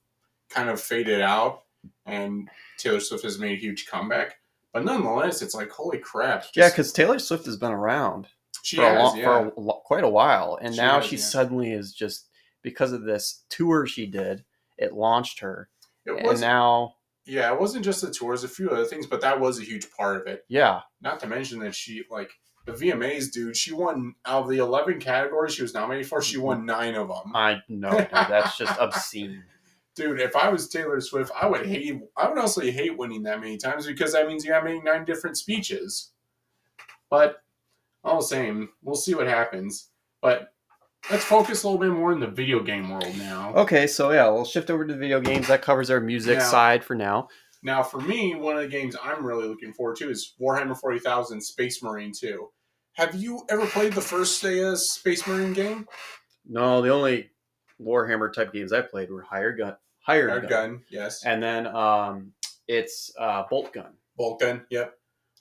kind 0.49 0.69
of 0.69 0.81
faded 0.81 1.21
out 1.21 1.63
and 2.05 2.49
Taylor 2.77 2.99
Swift 2.99 3.23
has 3.23 3.39
made 3.39 3.57
a 3.57 3.61
huge 3.61 3.85
comeback. 3.87 4.35
But 4.73 4.85
nonetheless, 4.85 5.41
it's 5.41 5.53
like 5.53 5.69
holy 5.69 5.97
crap! 5.97 6.45
yeah, 6.55 6.69
because 6.69 6.93
Taylor 6.93 7.19
Swift 7.19 7.45
has 7.45 7.57
been 7.57 7.71
around. 7.71 8.27
she 8.63 8.77
for 8.77 8.83
has, 8.83 8.95
a 8.97 8.99
long, 8.99 9.17
yeah. 9.17 9.23
for 9.23 9.47
a, 9.47 9.73
quite 9.83 10.03
a 10.03 10.09
while, 10.09 10.57
and 10.61 10.73
She 10.73 10.81
now 10.81 11.01
has, 11.01 11.05
she 11.05 11.17
yeah. 11.17 11.23
suddenly 11.23 11.73
is 11.73 11.93
just 11.93 12.29
because 12.61 12.93
of 12.93 13.03
this 13.03 13.43
tour 13.49 13.85
she 13.85 14.05
did. 14.05 14.45
It 14.77 14.93
launched 14.93 15.39
her, 15.41 15.69
it 16.05 16.25
and 16.25 16.41
now 16.41 16.95
yeah, 17.25 17.53
it 17.53 17.59
wasn't 17.59 17.85
just 17.85 18.01
the 18.01 18.11
tours, 18.11 18.43
a 18.43 18.47
few 18.47 18.69
other 18.69 18.85
things, 18.85 19.05
but 19.05 19.21
that 19.21 19.39
was 19.39 19.59
a 19.59 19.63
huge 19.63 19.91
part 19.91 20.21
of 20.21 20.27
it. 20.27 20.45
yeah, 20.47 20.81
Not 21.01 21.19
to 21.19 21.27
mention 21.27 21.59
that 21.59 21.75
she 21.75 22.03
like 22.09 22.31
the 22.65 22.73
VMAs, 22.73 23.31
dude. 23.31 23.57
She 23.57 23.73
won 23.73 24.15
out 24.25 24.43
of 24.43 24.49
the 24.49 24.57
eleven 24.59 24.99
categories 24.99 25.53
she 25.53 25.61
was 25.63 25.73
nominated 25.73 26.07
for. 26.07 26.21
She 26.21 26.37
won 26.37 26.65
nine 26.65 26.95
of 26.95 27.07
them. 27.07 27.31
I 27.35 27.59
know 27.67 27.91
dude, 27.97 28.09
that's 28.11 28.57
just 28.57 28.77
obscene. 28.79 29.43
Dude, 29.95 30.21
if 30.21 30.35
I 30.35 30.49
was 30.49 30.69
Taylor 30.69 31.01
Swift, 31.01 31.31
I 31.39 31.47
would 31.47 31.65
hate. 31.65 31.99
I 32.17 32.29
would 32.29 32.37
also 32.37 32.61
hate 32.61 32.97
winning 32.97 33.23
that 33.23 33.41
many 33.41 33.57
times 33.57 33.85
because 33.85 34.13
that 34.13 34.27
means 34.27 34.43
you 34.45 34.51
got 34.51 34.59
to 34.61 34.65
make 34.65 34.83
nine 34.83 35.05
different 35.05 35.37
speeches. 35.37 36.11
But 37.09 37.37
all 38.03 38.17
the 38.21 38.25
same, 38.27 38.69
we'll 38.83 38.95
see 38.95 39.15
what 39.15 39.27
happens. 39.27 39.89
But 40.21 40.53
let's 41.09 41.25
focus 41.25 41.63
a 41.63 41.67
little 41.67 41.79
bit 41.81 41.91
more 41.91 42.13
in 42.13 42.19
the 42.19 42.27
video 42.27 42.61
game 42.63 42.89
world 42.89 43.13
now. 43.17 43.53
Okay, 43.55 43.85
so 43.87 44.11
yeah, 44.11 44.29
we'll 44.29 44.45
shift 44.45 44.69
over 44.69 44.85
to 44.85 44.95
video 44.95 45.19
games. 45.19 45.47
That 45.47 45.61
covers 45.61 45.89
our 45.89 45.99
music 45.99 46.37
Now- 46.37 46.49
side 46.49 46.83
for 46.85 46.95
now. 46.95 47.27
Now, 47.63 47.83
for 47.83 47.99
me, 48.01 48.35
one 48.35 48.55
of 48.55 48.63
the 48.63 48.67
games 48.67 48.95
I'm 49.01 49.25
really 49.25 49.47
looking 49.47 49.73
forward 49.73 49.97
to 49.97 50.09
is 50.09 50.33
Warhammer 50.41 50.75
40,000 50.77 51.41
Space 51.41 51.83
Marine 51.83 52.11
2. 52.11 52.49
Have 52.93 53.15
you 53.15 53.43
ever 53.49 53.65
played 53.67 53.93
the 53.93 54.01
first 54.01 54.43
uh, 54.43 54.75
Space 54.75 55.25
Marine 55.27 55.53
game? 55.53 55.87
No, 56.47 56.81
the 56.81 56.89
only 56.89 57.29
Warhammer 57.81 58.33
type 58.33 58.51
games 58.51 58.73
I 58.73 58.81
played 58.81 59.09
were 59.11 59.21
Hired 59.21 59.57
Gun, 59.59 59.75
Hired, 59.99 60.41
Gun. 60.43 60.49
gun, 60.49 60.81
yes. 60.89 61.23
and 61.23 61.41
then 61.41 61.67
um, 61.67 62.33
it's 62.67 63.11
uh, 63.17 63.43
Bolt 63.49 63.73
Gun. 63.73 63.93
Bolt 64.17 64.39
gun, 64.39 64.65
yep. 64.69 64.95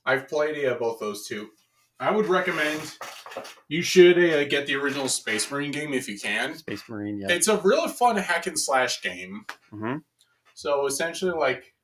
I've 0.07 0.29
played 0.29 0.65
uh, 0.65 0.75
both 0.75 1.01
those 1.01 1.27
two. 1.27 1.51
I 1.99 2.11
would 2.11 2.27
recommend 2.27 2.81
you 3.69 3.83
should 3.83 4.19
uh, 4.19 4.45
get 4.45 4.67
the 4.67 4.77
original 4.77 5.09
Space 5.09 5.51
Marine 5.51 5.71
game 5.71 5.93
if 5.93 6.09
you 6.09 6.19
can. 6.19 6.55
Space 6.57 6.83
Marine. 6.89 7.19
Yeah. 7.19 7.31
It's 7.31 7.49
a 7.49 7.59
really 7.59 7.91
fun 7.91 8.17
hack 8.17 8.47
and 8.47 8.59
slash 8.59 9.03
game. 9.03 9.45
hmm 9.71 9.97
So 10.55 10.87
essentially, 10.87 11.33
like 11.33 11.75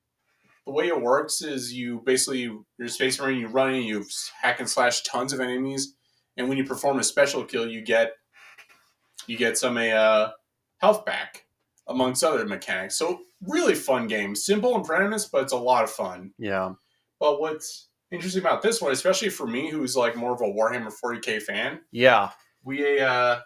the 0.66 0.72
way 0.72 0.88
it 0.88 1.00
works 1.00 1.42
is 1.42 1.72
you 1.72 2.02
basically 2.04 2.40
you're 2.40 2.86
a 2.86 2.88
space 2.88 3.20
marine, 3.20 3.38
you 3.40 3.46
run 3.48 3.74
in, 3.74 3.82
you 3.84 4.04
hack 4.42 4.58
and 4.60 4.68
slash 4.68 5.02
tons 5.04 5.32
of 5.32 5.40
enemies, 5.40 5.94
and 6.36 6.48
when 6.48 6.58
you 6.58 6.64
perform 6.64 6.98
a 6.98 7.04
special 7.04 7.44
kill, 7.44 7.66
you 7.68 7.80
get 7.82 8.12
you 9.26 9.36
get 9.36 9.56
some 9.58 9.76
uh, 9.76 10.28
health 10.78 11.04
back, 11.04 11.46
amongst 11.88 12.22
other 12.24 12.44
mechanics. 12.46 12.96
So 12.96 13.20
really 13.46 13.74
fun 13.74 14.06
game, 14.08 14.34
simple 14.34 14.74
and 14.76 14.84
premise, 14.84 15.26
but 15.26 15.42
it's 15.42 15.52
a 15.52 15.56
lot 15.56 15.84
of 15.84 15.90
fun. 15.90 16.32
Yeah. 16.38 16.72
But 17.18 17.40
what's 17.40 17.88
interesting 18.10 18.42
about 18.42 18.62
this 18.62 18.80
one, 18.80 18.92
especially 18.92 19.30
for 19.30 19.46
me, 19.46 19.70
who's 19.70 19.96
like 19.96 20.16
more 20.16 20.32
of 20.32 20.40
a 20.40 20.44
Warhammer 20.44 20.92
40k 21.02 21.42
fan, 21.42 21.80
Yeah. 21.92 22.30
we 22.64 23.00
uh 23.00 23.38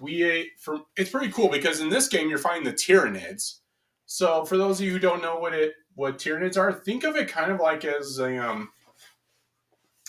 we 0.00 0.40
uh, 0.40 0.44
for 0.58 0.78
it's 0.96 1.10
pretty 1.10 1.30
cool 1.32 1.48
because 1.48 1.80
in 1.80 1.88
this 1.88 2.08
game 2.08 2.28
you're 2.28 2.38
fighting 2.38 2.64
the 2.64 2.72
Tyranids. 2.72 3.58
So 4.06 4.44
for 4.44 4.56
those 4.56 4.80
of 4.80 4.86
you 4.86 4.92
who 4.92 4.98
don't 4.98 5.22
know 5.22 5.36
what 5.38 5.54
it 5.54 5.72
what 5.94 6.18
Tyranids 6.18 6.56
are, 6.56 6.72
think 6.72 7.04
of 7.04 7.16
it 7.16 7.28
kind 7.28 7.52
of 7.52 7.60
like 7.60 7.84
as 7.84 8.18
a 8.18 8.36
um 8.36 8.70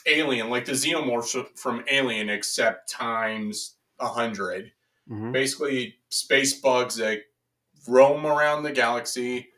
alien, 0.05 0.49
like 0.49 0.65
the 0.65 0.73
xenomorphs 0.73 1.57
from 1.57 1.83
Alien, 1.89 2.29
except 2.29 2.89
times 2.89 3.75
a 3.99 4.07
hundred. 4.07 4.71
hmm 5.07 5.31
Basically, 5.31 5.95
space 6.09 6.59
bugs 6.59 6.95
that 6.97 7.21
roam 7.87 8.25
around 8.25 8.63
the 8.63 8.71
galaxy, 8.71 9.49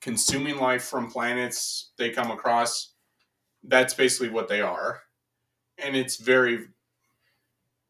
consuming 0.00 0.56
life 0.56 0.84
from 0.84 1.10
planets 1.10 1.92
they 1.96 2.10
come 2.10 2.30
across. 2.30 2.94
That's 3.64 3.94
basically 3.94 4.30
what 4.30 4.48
they 4.48 4.60
are. 4.60 5.02
And 5.78 5.96
it's 5.96 6.16
very, 6.16 6.66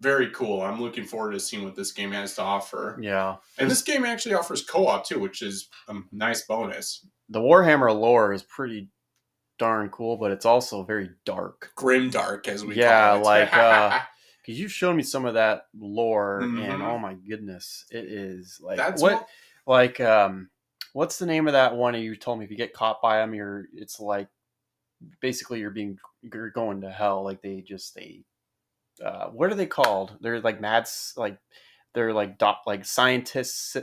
very 0.01 0.31
cool. 0.31 0.63
I'm 0.63 0.81
looking 0.81 1.05
forward 1.05 1.33
to 1.33 1.41
seeing 1.41 1.65
what 1.65 1.77
this 1.77 1.93
game 1.93 2.13
has 2.13 2.35
to 2.37 2.43
offer. 2.43 2.99
Yeah. 3.01 3.37
And 3.59 3.71
this 3.71 3.83
game 3.83 4.05
actually 4.05 4.35
offers 4.35 4.63
co 4.63 4.87
op 4.87 5.07
too, 5.07 5.19
which 5.19 5.43
is 5.43 5.69
a 5.89 5.95
nice 6.11 6.43
bonus. 6.43 7.07
The 7.33 7.41
Warhammer 7.41 7.99
lore 7.99 8.33
is 8.33 8.43
pretty 8.43 8.89
darn 9.59 9.89
cool, 9.91 10.17
but 10.17 10.31
it's 10.33 10.45
also 10.47 10.83
very 10.83 11.11
dark. 11.25 11.71
Grim 11.77 12.11
dark, 12.11 12.49
as 12.49 12.65
we 12.65 12.77
Yeah, 12.77 13.13
call 13.13 13.23
it. 13.23 13.25
like, 13.25 13.57
uh, 13.57 14.01
Because 14.45 14.59
you 14.59 14.67
showed 14.67 14.97
me 14.97 15.05
some 15.05 15.25
of 15.25 15.35
that 15.35 15.67
lore, 15.79 16.41
and 16.43 16.83
Mhm. 16.83 16.85
oh 16.85 16.99
my 16.99 17.15
goodness, 17.15 17.85
it 17.93 18.05
is 18.07 18.59
like 18.61 18.77
that's 18.77 19.01
what 19.01 19.13
what. 19.13 19.29
like 19.67 20.01
um 20.01 20.51
what's 20.95 21.19
the 21.21 21.27
name 21.27 21.47
of 21.47 21.53
that 21.53 21.77
one 21.77 21.95
you 21.95 22.17
told 22.17 22.41
me 22.41 22.45
if 22.45 22.51
you 22.51 22.57
get 22.57 22.73
caught 22.75 23.01
by 23.01 23.19
them 23.19 23.35
you're 23.35 23.67
it's 23.73 24.01
like 24.01 24.29
basically 25.21 25.61
you're 25.61 25.71
being 25.71 25.97
you're 26.23 26.51
going 26.51 26.81
to 26.81 26.91
hell 26.91 27.23
like 27.23 27.41
they 27.41 27.61
just 27.61 27.95
they 27.95 28.25
uh 29.05 29.27
what 29.29 29.51
are 29.51 29.55
they 29.55 29.67
called 29.67 30.17
they're 30.21 30.41
like 30.41 30.61
mad 30.61 30.89
like 31.17 31.39
they're 31.95 32.13
like 32.13 32.37
doc 32.39 32.63
like 32.67 32.85
scientists 32.85 33.77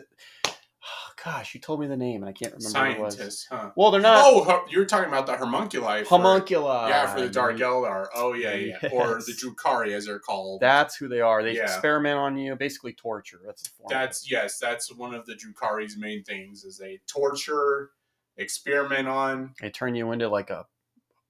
gosh 1.24 1.54
you 1.54 1.60
told 1.60 1.80
me 1.80 1.88
the 1.88 1.98
name 1.98 2.22
and 2.24 2.30
i 2.30 2.32
can't 2.32 2.54
remember 2.54 2.80
what 2.80 2.88
it 2.98 3.00
was 3.02 3.16
Scientists, 3.18 3.48
huh? 3.52 3.72
well 3.76 3.92
they're 3.92 4.00
not 4.02 4.24
Oh, 4.26 4.66
you're 4.70 4.86
talking 4.86 5.10
about 5.10 5.26
the 5.26 5.36
homunculi. 5.36 6.04
for- 6.04 6.18
homunculi 6.20 6.90
Yeah, 6.90 7.14
for 7.14 7.22
the 7.22 7.30
Dark 7.30 7.58
Eldar. 7.58 8.08
Oh, 8.16 8.34
yeah, 8.34 8.54
yeah. 8.54 8.78
Or 8.94 9.16
the 9.16 9.34
Drukhari, 9.34 9.92
as 9.94 10.06
they're 10.06 10.20
called. 10.20 10.62
that's 10.62 10.96
who 10.96 11.08
they 11.08 11.22
are 11.22 11.44
they 11.44 11.56
Yeah. 11.56 11.64
experiment 11.64 12.18
on 12.18 12.38
you 12.38 12.56
basically 12.56 12.94
torture 12.94 13.40
that's 13.46 13.64
the 13.64 13.70
form. 13.72 13.88
That's 13.90 14.30
yes, 14.32 14.58
that's 14.60 14.94
one 14.94 15.14
of 15.14 15.26
the 15.26 15.34
Drukhari's 15.34 15.98
main 15.98 16.24
things 16.24 16.64
is 16.64 16.78
they 16.78 17.00
torture, 17.08 17.92
experiment 18.38 19.08
on. 19.08 19.54
they 19.62 19.70
turn 19.70 19.96
you 19.96 20.12
into 20.14 20.28
like 20.30 20.50
a 20.50 20.66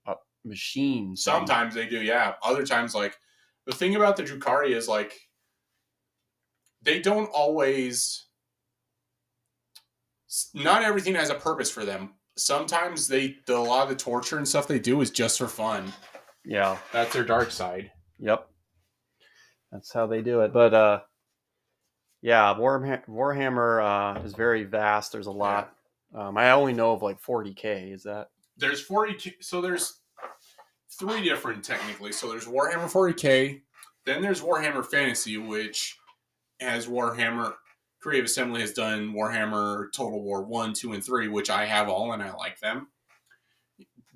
a 0.05 0.15
machine 0.45 1.07
thing. 1.09 1.15
Sometimes 1.15 1.73
they 1.73 1.87
do, 1.87 2.01
yeah. 2.01 2.33
Other 2.43 2.65
times, 2.65 2.93
like 2.93 3.17
the 3.65 3.73
thing 3.73 3.95
about 3.95 4.15
the 4.17 4.23
Drukhari 4.23 4.69
is 4.71 4.87
like 4.87 5.13
they 6.81 6.99
don't 7.01 7.29
always. 7.33 8.25
Not 10.53 10.83
everything 10.83 11.15
has 11.15 11.29
a 11.29 11.35
purpose 11.35 11.71
for 11.71 11.85
them. 11.85 12.11
Sometimes 12.37 13.07
they 13.07 13.37
the, 13.45 13.57
a 13.57 13.59
lot 13.59 13.83
of 13.83 13.89
the 13.89 13.95
torture 13.95 14.37
and 14.37 14.47
stuff 14.47 14.67
they 14.67 14.79
do 14.79 15.01
is 15.01 15.11
just 15.11 15.37
for 15.39 15.47
fun. 15.47 15.91
yeah 16.45 16.77
That's 16.93 17.13
their 17.13 17.23
dark 17.23 17.51
side. 17.51 17.91
Yep. 18.19 18.47
That's 19.71 19.91
how 19.91 20.07
they 20.07 20.21
do 20.21 20.41
it. 20.41 20.53
But 20.53 20.73
uh 20.73 20.99
yeah, 22.21 22.53
Warhammer, 22.53 23.05
Warhammer 23.07 24.17
uh, 24.17 24.21
is 24.25 24.33
very 24.33 24.65
vast. 24.65 25.13
There's 25.13 25.27
a 25.27 25.31
lot. 25.31 25.73
Um, 26.13 26.37
I 26.37 26.51
only 26.51 26.73
know 26.73 26.91
of 26.91 27.01
like 27.01 27.21
40k. 27.21 27.93
Is 27.93 28.03
that 28.03 28.27
there's 28.59 28.81
40 28.81 29.37
so 29.39 29.61
there's 29.61 30.01
three 30.99 31.23
different 31.23 31.63
technically 31.63 32.11
so 32.11 32.29
there's 32.29 32.45
warhammer 32.45 32.91
40k 32.91 33.61
then 34.05 34.21
there's 34.21 34.41
warhammer 34.41 34.85
fantasy 34.85 35.37
which 35.37 35.97
has 36.59 36.87
warhammer 36.87 37.53
creative 37.99 38.25
assembly 38.25 38.61
has 38.61 38.73
done 38.73 39.13
warhammer 39.13 39.87
total 39.93 40.21
war 40.23 40.41
1 40.43 40.73
2 40.73 40.93
and 40.93 41.03
3 41.03 41.27
which 41.27 41.49
i 41.49 41.65
have 41.65 41.89
all 41.89 42.11
and 42.13 42.21
i 42.23 42.31
like 42.33 42.59
them 42.59 42.87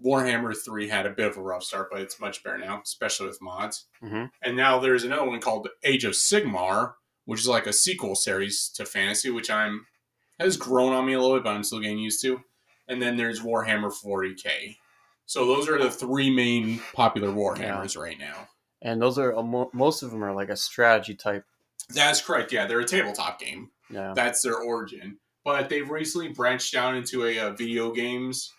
warhammer 0.04 0.54
3 0.56 0.88
had 0.88 1.06
a 1.06 1.10
bit 1.12 1.28
of 1.32 1.38
a 1.38 1.42
rough 1.42 1.63
start 1.63 1.90
but 1.92 2.02
it's 2.02 2.20
much 2.20 2.44
better 2.44 2.58
now 2.58 2.82
especially 2.84 3.28
with 3.28 3.42
mods 3.42 3.86
Mhm. 4.02 4.32
and 4.42 4.58
now 4.58 4.80
there's 4.80 5.04
another 5.04 5.25
one 5.25 5.40
called 5.40 5.68
age 5.84 6.04
of 6.04 6.13
sigmar 6.13 6.94
which 7.25 7.40
is 7.40 7.48
like 7.48 7.68
a 7.68 7.74
sequel 7.74 8.16
series 8.16 8.70
to 8.70 8.86
fantasy 8.86 9.30
which 9.30 9.50
i'm 9.50 9.86
has 10.40 10.58
grown 10.58 10.94
on 10.94 11.06
me 11.06 11.13
a 11.13 11.20
little 11.22 11.38
bit 11.38 11.44
but 11.44 11.52
i'm 11.56 11.63
still 11.63 11.80
getting 11.80 12.00
used 12.00 12.22
to 12.22 12.42
and 12.90 13.02
then 13.02 13.16
there's 13.16 13.40
Warhammer 13.40 13.90
40k. 13.94 14.75
So 15.25 15.46
those 15.46 15.70
are 15.70 15.78
the 15.82 15.90
three 15.90 16.30
main 16.30 16.82
popular 16.94 17.30
Warhammers 17.30 17.96
right 17.98 18.20
now. 18.20 18.50
and 18.82 19.02
those 19.02 19.18
are 19.18 19.42
most 19.72 20.04
of 20.04 20.12
them 20.12 20.22
are 20.22 20.34
like 20.34 20.50
a 20.50 20.58
strategy 20.58 21.16
type. 21.16 21.46
That's 21.88 22.20
correct. 22.20 22.52
Yeah, 22.52 22.66
they're 22.68 22.82
a 22.82 22.86
tabletop 22.86 23.40
game. 23.40 23.72
Yeah. 23.90 24.13
That's 24.16 24.42
their 24.42 24.58
origin. 24.58 25.18
But 25.44 25.70
they've 25.70 25.90
recently 25.90 26.30
branched 26.30 26.74
down 26.74 26.96
into 26.96 27.25
a, 27.25 27.38
uh 27.40 27.52
video 27.52 27.92
games. 27.92 28.52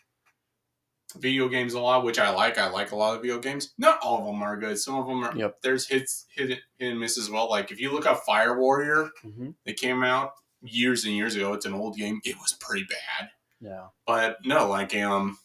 Video 1.17 1.49
games 1.49 1.75
a 1.75 1.81
lot, 1.81 2.05
which 2.05 2.19
I 2.19 2.31
like. 2.31 2.59
I 2.59 2.69
like 2.69 2.91
a 2.91 2.97
lot 2.97 3.15
of 3.15 3.23
video 3.23 3.39
games. 3.39 3.73
Not 3.79 4.01
all 4.03 4.19
of 4.19 4.27
them 4.27 4.43
are 4.43 4.57
good. 4.57 4.77
Some 4.79 4.97
of 4.97 5.07
them 5.07 5.23
are. 5.23 5.37
Yep. 5.37 5.59
There's 5.63 5.87
hits, 5.87 6.27
hit, 6.35 6.49
hit 6.49 6.59
and 6.81 6.99
miss 6.99 7.17
as 7.17 7.31
well. 7.31 7.49
Like 7.49 7.71
if 7.71 7.79
you 7.81 7.93
look 7.93 8.05
up 8.07 8.25
Fire 8.25 8.59
Warrior, 8.59 9.11
hmm 9.23 9.51
it 9.65 9.77
came 9.77 10.03
out 10.03 10.33
years 10.63 11.05
and 11.05 11.15
years 11.15 11.37
ago. 11.37 11.53
It's 11.53 11.67
an 11.67 11.75
old 11.75 11.97
game. 11.97 12.21
It 12.25 12.37
was 12.37 12.53
pretty 12.55 12.85
bad. 12.91 13.31
Yeah. 13.61 13.87
But 14.07 14.39
no, 14.45 14.69
like 14.69 14.95
um, 14.97 15.39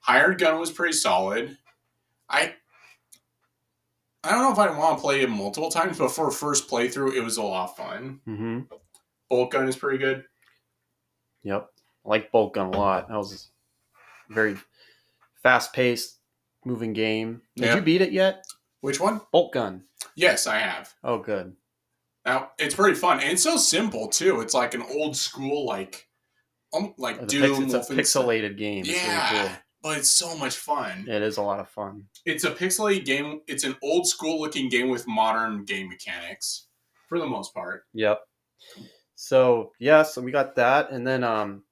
hired 0.00 0.38
gun 0.38 0.60
was 0.60 0.70
pretty 0.70 0.92
solid. 0.94 1.58
I 2.28 2.54
I 4.22 4.30
don't 4.30 4.42
know 4.42 4.52
if 4.52 4.58
I 4.58 4.78
want 4.78 4.98
to 4.98 5.02
play 5.02 5.22
it 5.22 5.30
multiple 5.30 5.70
times, 5.70 5.98
but 5.98 6.12
for 6.12 6.28
a 6.28 6.32
first 6.32 6.68
playthrough, 6.70 7.14
it 7.14 7.22
was 7.22 7.36
a 7.36 7.42
lot 7.42 7.70
of 7.70 7.76
fun. 7.76 8.20
hmm 8.24 8.60
Bolt 9.30 9.52
gun 9.52 9.68
is 9.68 9.76
pretty 9.76 9.98
good. 9.98 10.24
Yep. 11.44 11.70
I 12.04 12.08
like 12.08 12.30
Bolt 12.32 12.52
Gun 12.54 12.66
a 12.74 12.76
lot. 12.76 13.08
That 13.08 13.16
was 13.16 13.50
a 14.28 14.32
very 14.32 14.56
fast 15.42 15.72
paced, 15.72 16.18
moving 16.64 16.92
game. 16.92 17.42
Did 17.56 17.64
Yeah. 17.66 17.74
you 17.76 17.80
beat 17.82 18.00
it 18.02 18.12
yet? 18.12 18.44
Which 18.80 19.00
one? 19.00 19.20
Bolt 19.32 19.52
Gun. 19.52 19.84
Yes, 20.14 20.46
I 20.46 20.58
have. 20.58 20.92
Oh, 21.04 21.18
good. 21.18 21.56
Now 22.26 22.50
it's 22.58 22.74
pretty 22.74 22.94
fun 22.96 23.20
and 23.20 23.30
it's 23.32 23.42
so 23.42 23.56
simple 23.56 24.08
too. 24.08 24.40
It's 24.42 24.52
like 24.52 24.74
an 24.74 24.82
old 24.82 25.16
school 25.16 25.64
like, 25.64 26.08
um, 26.74 26.94
like 26.98 27.16
It's 27.22 27.32
a, 27.34 27.38
Doom. 27.40 27.62
pix- 27.70 27.74
it's 27.74 27.90
a 27.90 27.94
pixelated 28.18 28.58
game. 28.58 28.80
It's 28.80 28.90
Yeah, 28.90 29.32
really 29.42 29.54
but 29.82 29.96
it's 29.98 30.10
so 30.10 30.36
much 30.36 30.56
fun. 30.56 31.06
It 31.08 31.22
is 31.22 31.38
a 31.38 31.42
lot 31.42 31.60
of 31.60 31.70
fun. 31.70 32.08
It's 32.26 32.44
a 32.44 32.50
pixelated 32.50 33.06
game. 33.06 33.40
It's 33.46 33.64
an 33.64 33.76
old 33.82 34.06
school 34.06 34.38
looking 34.40 34.68
game 34.68 34.90
with 34.90 35.06
modern 35.06 35.64
game 35.64 35.88
mechanics, 35.88 36.66
for 37.08 37.18
the 37.18 37.26
most 37.26 37.54
part. 37.54 37.86
Yep. 37.94 38.20
So 39.22 39.72
yeah, 39.78 40.02
so 40.02 40.22
we 40.22 40.32
got 40.32 40.54
that, 40.56 40.90
and 40.92 41.06
then 41.06 41.22
um, 41.24 41.62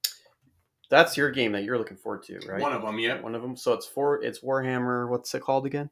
that's 0.90 1.16
your 1.16 1.30
game 1.30 1.52
that 1.52 1.64
you're 1.64 1.78
looking 1.78 1.96
forward 1.96 2.22
to, 2.24 2.38
right? 2.46 2.60
One 2.60 2.74
of 2.74 2.82
them, 2.82 2.98
yeah. 2.98 3.22
One 3.22 3.34
of 3.34 3.40
them. 3.40 3.56
So 3.56 3.72
it's 3.72 3.86
for 3.86 4.22
it's 4.22 4.40
Warhammer. 4.40 5.08
What's 5.08 5.34
it 5.34 5.40
called 5.40 5.64
again? 5.64 5.88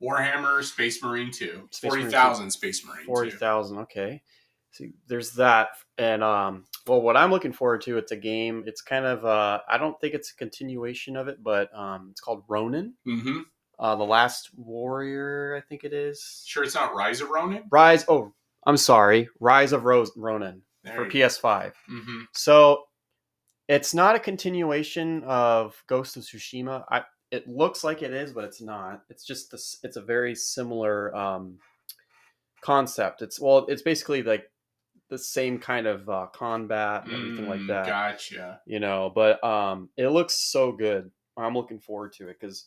Warhammer 0.00 0.62
Space 0.62 1.02
Marine 1.02 1.32
2. 1.32 1.68
Space 1.72 1.90
Marine 1.90 2.02
40,000 2.04 2.50
Space 2.52 2.86
Marine 2.86 3.06
Forty 3.06 3.30
2. 3.32 3.38
thousand. 3.38 3.78
Okay. 3.78 4.22
See, 4.70 4.92
there's 5.08 5.32
that, 5.32 5.70
and 5.98 6.22
um, 6.22 6.64
well, 6.86 7.02
what 7.02 7.16
I'm 7.16 7.32
looking 7.32 7.52
forward 7.52 7.80
to, 7.82 7.98
it's 7.98 8.12
a 8.12 8.16
game. 8.16 8.62
It's 8.68 8.80
kind 8.80 9.04
of, 9.04 9.24
uh, 9.24 9.58
I 9.68 9.78
don't 9.78 10.00
think 10.00 10.14
it's 10.14 10.30
a 10.30 10.36
continuation 10.36 11.16
of 11.16 11.26
it, 11.26 11.42
but 11.42 11.76
um, 11.76 12.06
it's 12.12 12.20
called 12.20 12.44
Ronin, 12.46 12.94
Mm-hmm. 13.04 13.40
uh, 13.80 13.96
the 13.96 14.04
Last 14.04 14.50
Warrior, 14.56 15.56
I 15.58 15.60
think 15.68 15.82
it 15.82 15.92
is. 15.92 16.44
Sure, 16.46 16.62
it's 16.62 16.76
not 16.76 16.94
Rise 16.94 17.20
of 17.20 17.30
Ronin. 17.30 17.64
Rise. 17.72 18.04
Oh, 18.08 18.32
I'm 18.64 18.76
sorry, 18.76 19.28
Rise 19.40 19.72
of 19.72 19.82
Rose 19.86 20.12
Ronin 20.16 20.62
for 20.84 21.06
PS5. 21.06 21.72
Mm-hmm. 21.90 22.20
So 22.32 22.84
it's 23.68 23.94
not 23.94 24.16
a 24.16 24.20
continuation 24.20 25.22
of 25.24 25.82
Ghost 25.86 26.16
of 26.16 26.22
Tsushima. 26.22 26.84
I 26.90 27.02
it 27.30 27.48
looks 27.48 27.84
like 27.84 28.02
it 28.02 28.12
is, 28.12 28.32
but 28.32 28.44
it's 28.44 28.60
not. 28.60 29.02
It's 29.08 29.24
just 29.24 29.50
this. 29.50 29.78
It's 29.82 29.96
a 29.96 30.02
very 30.02 30.34
similar 30.34 31.14
um, 31.14 31.58
concept. 32.60 33.22
It's 33.22 33.40
well, 33.40 33.66
it's 33.68 33.82
basically 33.82 34.22
like 34.22 34.50
the 35.08 35.18
same 35.18 35.58
kind 35.58 35.86
of 35.86 36.08
uh, 36.08 36.26
combat 36.32 37.04
and 37.04 37.14
everything 37.14 37.48
like 37.48 37.66
that. 37.68 37.84
Mm, 37.84 37.88
Gotcha. 37.88 38.60
You 38.66 38.80
know, 38.80 39.12
but 39.14 39.42
um, 39.44 39.90
it 39.96 40.08
looks 40.08 40.50
so 40.50 40.72
good. 40.72 41.10
I'm 41.36 41.54
looking 41.54 41.78
forward 41.78 42.12
to 42.14 42.28
it 42.28 42.38
because. 42.40 42.66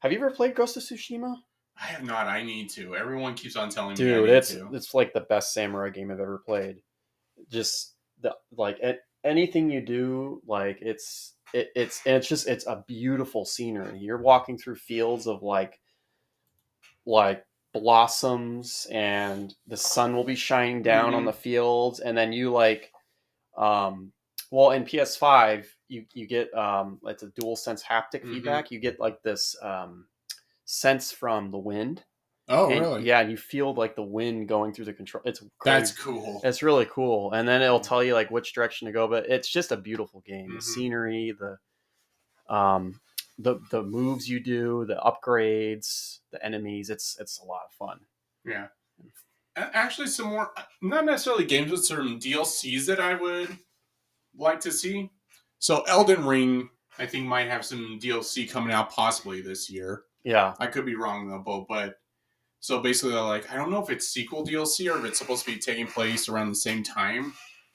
Have 0.00 0.12
you 0.12 0.18
ever 0.18 0.30
played 0.30 0.54
Ghost 0.54 0.76
of 0.76 0.84
Tsushima? 0.84 1.34
I 1.80 1.86
have 1.86 2.04
not. 2.04 2.28
I 2.28 2.42
need 2.42 2.70
to. 2.70 2.94
Everyone 2.94 3.34
keeps 3.34 3.56
on 3.56 3.68
telling 3.68 3.96
me. 3.98 4.04
I 4.04 4.14
Dude, 4.14 4.28
it's 4.28 4.50
to. 4.50 4.68
it's 4.72 4.94
like 4.94 5.12
the 5.12 5.22
best 5.22 5.52
samurai 5.52 5.90
game 5.90 6.12
I've 6.12 6.20
ever 6.20 6.40
played. 6.44 6.82
Just 7.48 7.94
the 8.20 8.34
like 8.52 8.78
anything 9.24 9.70
you 9.70 9.80
do, 9.80 10.42
like 10.46 10.78
it's 10.80 11.34
it, 11.54 11.70
it's 11.74 12.02
and 12.06 12.16
it's 12.16 12.28
just 12.28 12.48
it's 12.48 12.66
a 12.66 12.84
beautiful 12.86 13.44
scenery. 13.44 13.98
You're 13.98 14.22
walking 14.22 14.58
through 14.58 14.76
fields 14.76 15.26
of 15.26 15.42
like 15.42 15.80
like 17.06 17.44
blossoms, 17.72 18.86
and 18.90 19.54
the 19.66 19.76
sun 19.76 20.14
will 20.14 20.24
be 20.24 20.34
shining 20.34 20.82
down 20.82 21.14
on 21.14 21.22
Mhm. 21.22 21.26
the 21.26 21.32
fields, 21.32 22.00
and 22.00 22.16
then 22.16 22.32
you 22.32 22.50
like 22.52 22.92
um 23.56 24.12
well 24.52 24.70
in 24.72 24.84
PS5 24.84 25.68
you 25.88 26.06
you 26.14 26.26
get 26.26 26.52
um 26.54 27.00
it's 27.04 27.22
a 27.24 27.30
dual 27.30 27.56
sense 27.56 27.82
haptic 27.82 28.24
Mhm. 28.24 28.32
feedback. 28.32 28.70
You 28.70 28.78
get 28.80 29.00
like 29.00 29.22
this 29.22 29.56
um 29.62 30.06
sense 30.64 31.12
from 31.12 31.50
the 31.50 31.58
wind. 31.58 32.04
Oh, 32.48 32.70
And- 32.70 32.80
really? 32.80 33.02
Yeah, 33.04 33.20
and 33.20 33.30
you 33.30 33.36
feel 33.36 33.74
like 33.74 33.94
the 33.96 34.02
wind 34.02 34.48
going 34.48 34.72
through 34.72 34.86
the 34.86 34.92
control. 34.94 35.22
It's 35.26 35.42
That's 35.64 35.92
cool. 35.92 36.40
It's 36.44 36.62
really 36.62 36.86
cool, 36.86 37.32
and 37.32 37.46
then 37.46 37.62
it'll 37.62 37.80
tell 37.80 38.02
you 38.02 38.14
like 38.14 38.30
which 38.30 38.52
direction 38.52 38.86
to 38.86 38.92
go. 38.92 39.06
But 39.08 39.26
it's 39.28 39.48
just 39.48 39.72
a 39.72 39.76
beautiful 39.76 40.20
game. 40.26 40.50
The 40.52 40.58
Mhm. 40.58 40.62
scenery, 40.62 41.32
the 41.38 41.58
um, 42.54 43.00
the 43.38 43.60
the 43.70 43.82
moves 43.82 44.28
you 44.28 44.40
do, 44.40 44.84
the 44.86 44.96
upgrades, 44.96 46.18
the 46.32 46.44
enemies. 46.44 46.90
It's 46.90 47.16
it's 47.20 47.38
a 47.38 47.44
lot 47.44 47.62
of 47.66 47.72
fun. 47.72 48.00
Yeah. 48.44 48.68
Actually, 49.56 50.06
some 50.06 50.26
more, 50.28 50.52
not 50.80 51.04
necessarily 51.04 51.44
games, 51.44 51.70
but 51.70 51.80
some 51.84 52.20
DLCs 52.20 52.86
that 52.86 53.00
I 53.00 53.14
would 53.14 53.58
like 54.36 54.60
to 54.60 54.70
see. 54.70 55.10
So, 55.58 55.82
Elden 55.82 56.24
Ring, 56.24 56.70
I 56.96 57.06
think, 57.06 57.26
might 57.26 57.48
have 57.48 57.64
some 57.64 57.98
DLC 58.00 58.48
coming 58.48 58.72
out 58.72 58.90
possibly 58.90 59.40
this 59.40 59.68
year. 59.68 60.04
Yeah, 60.22 60.54
I 60.60 60.68
could 60.68 60.86
be 60.86 60.94
wrong 60.94 61.28
though, 61.28 61.66
but 61.68 61.96
so 62.60 62.80
basically, 62.80 63.12
they're 63.12 63.22
like, 63.22 63.50
I 63.52 63.56
don't 63.56 63.70
know 63.70 63.82
if 63.82 63.90
it's 63.90 64.08
sequel 64.08 64.44
DLC 64.44 64.92
or 64.92 64.98
if 64.98 65.04
it's 65.04 65.18
supposed 65.18 65.44
to 65.44 65.52
be 65.52 65.58
taking 65.58 65.86
place 65.86 66.28
around 66.28 66.48
the 66.48 66.54
same 66.56 66.82
time 66.82 67.34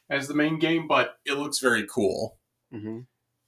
as 0.09 0.27
the 0.27 0.33
main 0.33 0.59
game, 0.59 0.87
but 0.87 1.15
it 1.25 1.33
looks 1.37 1.59
very 1.59 1.85
cool. 1.87 2.37
hmm 2.71 2.99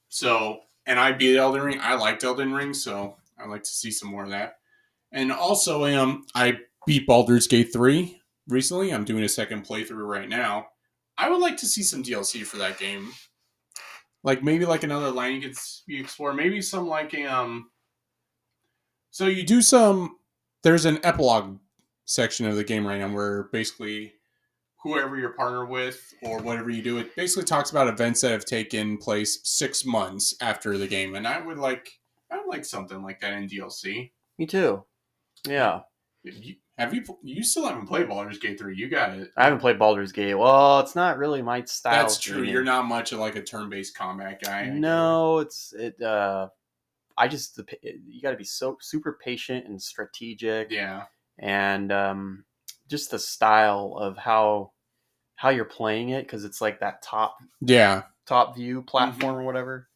So, 0.08 0.60
and 0.86 0.98
I 0.98 1.12
beat 1.12 1.36
Elden 1.36 1.62
Ring. 1.62 1.80
I 1.80 1.94
liked 1.94 2.24
Elden 2.24 2.52
Ring, 2.54 2.72
so 2.72 3.16
I'd 3.38 3.48
like 3.50 3.64
to 3.64 3.70
see 3.70 3.90
some 3.90 4.08
more 4.10 4.24
of 4.24 4.30
that. 4.30 4.56
And 5.12 5.30
also, 5.32 5.84
um, 5.84 6.24
I 6.34 6.58
beat 6.86 7.06
Baldur's 7.06 7.46
Gate 7.46 7.72
3 7.72 8.20
recently. 8.48 8.92
I'm 8.92 9.04
doing 9.04 9.24
a 9.24 9.28
second 9.28 9.66
playthrough 9.66 10.06
right 10.06 10.28
now. 10.28 10.68
I 11.18 11.30
would 11.30 11.40
like 11.40 11.56
to 11.58 11.66
see 11.66 11.82
some 11.82 12.02
DLC 12.02 12.44
for 12.44 12.56
that 12.58 12.78
game. 12.78 13.12
Like 14.22 14.42
maybe 14.42 14.64
like 14.66 14.82
another 14.82 15.10
line 15.10 15.34
you 15.34 15.40
could 15.40 15.56
you 15.86 16.00
explore. 16.00 16.32
Maybe 16.32 16.60
some 16.60 16.88
like 16.88 17.14
um. 17.20 17.70
So 19.10 19.26
you 19.26 19.44
do 19.44 19.62
some. 19.62 20.16
There's 20.66 20.84
an 20.84 20.98
epilogue 21.04 21.60
section 22.06 22.44
of 22.44 22.56
the 22.56 22.64
game 22.64 22.84
right 22.84 22.98
now 22.98 23.14
where 23.14 23.44
basically 23.52 24.14
whoever 24.82 25.16
you're 25.16 25.30
partnered 25.30 25.68
with 25.68 26.12
or 26.22 26.40
whatever 26.40 26.70
you 26.70 26.82
do, 26.82 26.98
it 26.98 27.14
basically 27.14 27.44
talks 27.44 27.70
about 27.70 27.86
events 27.86 28.22
that 28.22 28.32
have 28.32 28.44
taken 28.44 28.98
place 28.98 29.38
six 29.44 29.84
months 29.84 30.34
after 30.40 30.76
the 30.76 30.88
game. 30.88 31.14
And 31.14 31.24
I 31.24 31.40
would 31.40 31.58
like, 31.58 31.92
I 32.32 32.38
would 32.38 32.48
like 32.48 32.64
something 32.64 33.00
like 33.00 33.20
that 33.20 33.34
in 33.34 33.48
DLC. 33.48 34.10
me 34.38 34.46
too. 34.46 34.82
Yeah, 35.46 35.82
You, 36.24 36.56
have 36.78 36.92
you? 36.92 37.04
You 37.22 37.44
still 37.44 37.68
haven't 37.68 37.86
played 37.86 38.08
Baldur's 38.08 38.38
Gate 38.38 38.58
three? 38.58 38.76
You 38.76 38.88
got 38.88 39.10
it. 39.16 39.30
I 39.36 39.44
haven't 39.44 39.60
played 39.60 39.78
Baldur's 39.78 40.10
Gate. 40.10 40.34
Well, 40.34 40.80
it's 40.80 40.96
not 40.96 41.16
really 41.16 41.42
my 41.42 41.62
style. 41.62 41.92
That's 41.92 42.18
true. 42.18 42.42
You're 42.42 42.64
not 42.64 42.86
much 42.86 43.12
of 43.12 43.20
like 43.20 43.36
a 43.36 43.42
turn-based 43.44 43.96
combat 43.96 44.42
guy. 44.42 44.62
I 44.62 44.64
get 44.64 44.74
it. 44.74 44.80
No, 44.80 45.38
it's 45.38 45.72
it. 45.78 46.02
uh 46.02 46.48
I 47.18 47.28
just 47.28 47.56
the 47.56 47.66
you 47.82 48.20
got 48.22 48.32
to 48.32 48.36
be 48.36 48.44
so 48.44 48.76
super 48.80 49.18
patient 49.22 49.66
and 49.66 49.80
strategic. 49.80 50.70
Yeah. 50.70 51.04
and 51.38 51.90
um, 51.92 52.44
just 52.88 53.10
the 53.10 53.18
style 53.18 53.96
of 53.98 54.16
how 54.16 54.72
how 55.36 55.50
you're 55.50 55.64
playing 55.66 56.10
it 56.10 56.22
because 56.22 56.44
it's 56.44 56.60
like 56.60 56.80
that 56.80 57.02
top 57.02 57.36
Yeah. 57.60 58.02
top 58.26 58.54
view 58.56 58.78
Mm-hmm. 58.78 58.86
platform 58.86 59.36
or 59.36 59.42
whatever. 59.44 59.88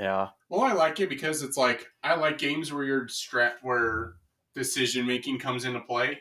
Yeah, 0.00 0.30
Well, 0.48 0.62
I 0.62 0.72
like 0.72 1.00
it 1.00 1.08
because 1.10 1.42
it's 1.42 1.56
like 1.58 1.86
I 2.02 2.14
like 2.14 2.38
games 2.38 2.72
where 2.72 2.84
you're 2.84 3.06
strat 3.06 3.54
where 3.62 4.14
decision 4.54 5.06
making 5.06 5.38
comes 5.38 5.64
into 5.66 5.80
play, 5.80 6.20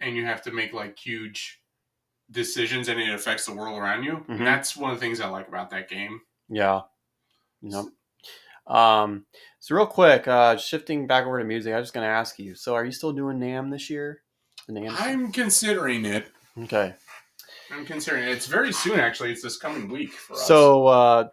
and 0.00 0.16
you 0.16 0.24
have 0.24 0.42
to 0.42 0.50
make 0.52 0.72
like 0.72 0.98
huge 0.98 1.60
decisions, 2.30 2.88
and 2.88 3.00
it 3.00 3.14
affects 3.14 3.46
the 3.46 3.52
world 3.54 3.78
around 3.78 4.02
you. 4.04 4.24
Mhm. 4.28 4.38
And 4.38 4.46
that's 4.46 4.76
one 4.76 4.90
of 4.90 4.96
the 4.98 5.00
things 5.00 5.20
I 5.20 5.28
like 5.28 5.46
about 5.48 5.70
that 5.70 5.88
game. 5.88 6.20
yeah, 6.48 6.82
yep. 7.62 7.84
Um, 8.66 9.26
so 9.60 9.74
real 9.74 9.86
quick, 9.86 10.26
uh, 10.28 10.56
shifting 10.56 11.06
back 11.06 11.26
over 11.26 11.38
to 11.38 11.44
music, 11.44 11.74
I 11.74 11.78
was 11.78 11.86
just 11.86 11.94
gonna 11.94 12.06
ask 12.06 12.38
you. 12.38 12.54
So, 12.54 12.74
are 12.74 12.84
you 12.84 12.92
still 12.92 13.12
doing 13.12 13.38
NAMM 13.38 13.70
this 13.70 13.90
year? 13.90 14.22
The 14.66 14.74
NAMM. 14.74 14.94
I'm 14.98 15.32
considering 15.32 16.04
it. 16.04 16.30
Okay. 16.58 16.94
I'm 17.70 17.86
considering 17.86 18.24
it. 18.24 18.32
It's 18.32 18.46
very 18.46 18.72
soon, 18.72 19.00
actually. 19.00 19.32
It's 19.32 19.42
this 19.42 19.56
coming 19.56 19.88
week 19.88 20.12
for 20.12 20.34
us. 20.34 20.46
So, 20.46 20.86
uh, 20.86 21.28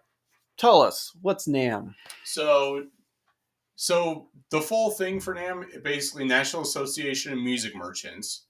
tell 0.57 0.81
us 0.81 1.11
what's 1.21 1.47
NAMM. 1.47 1.95
So, 2.23 2.85
so 3.75 4.27
the 4.49 4.61
full 4.61 4.91
thing 4.91 5.19
for 5.19 5.35
NAMM, 5.35 5.83
basically 5.83 6.25
National 6.25 6.63
Association 6.63 7.33
of 7.33 7.39
Music 7.39 7.75
Merchants. 7.75 8.45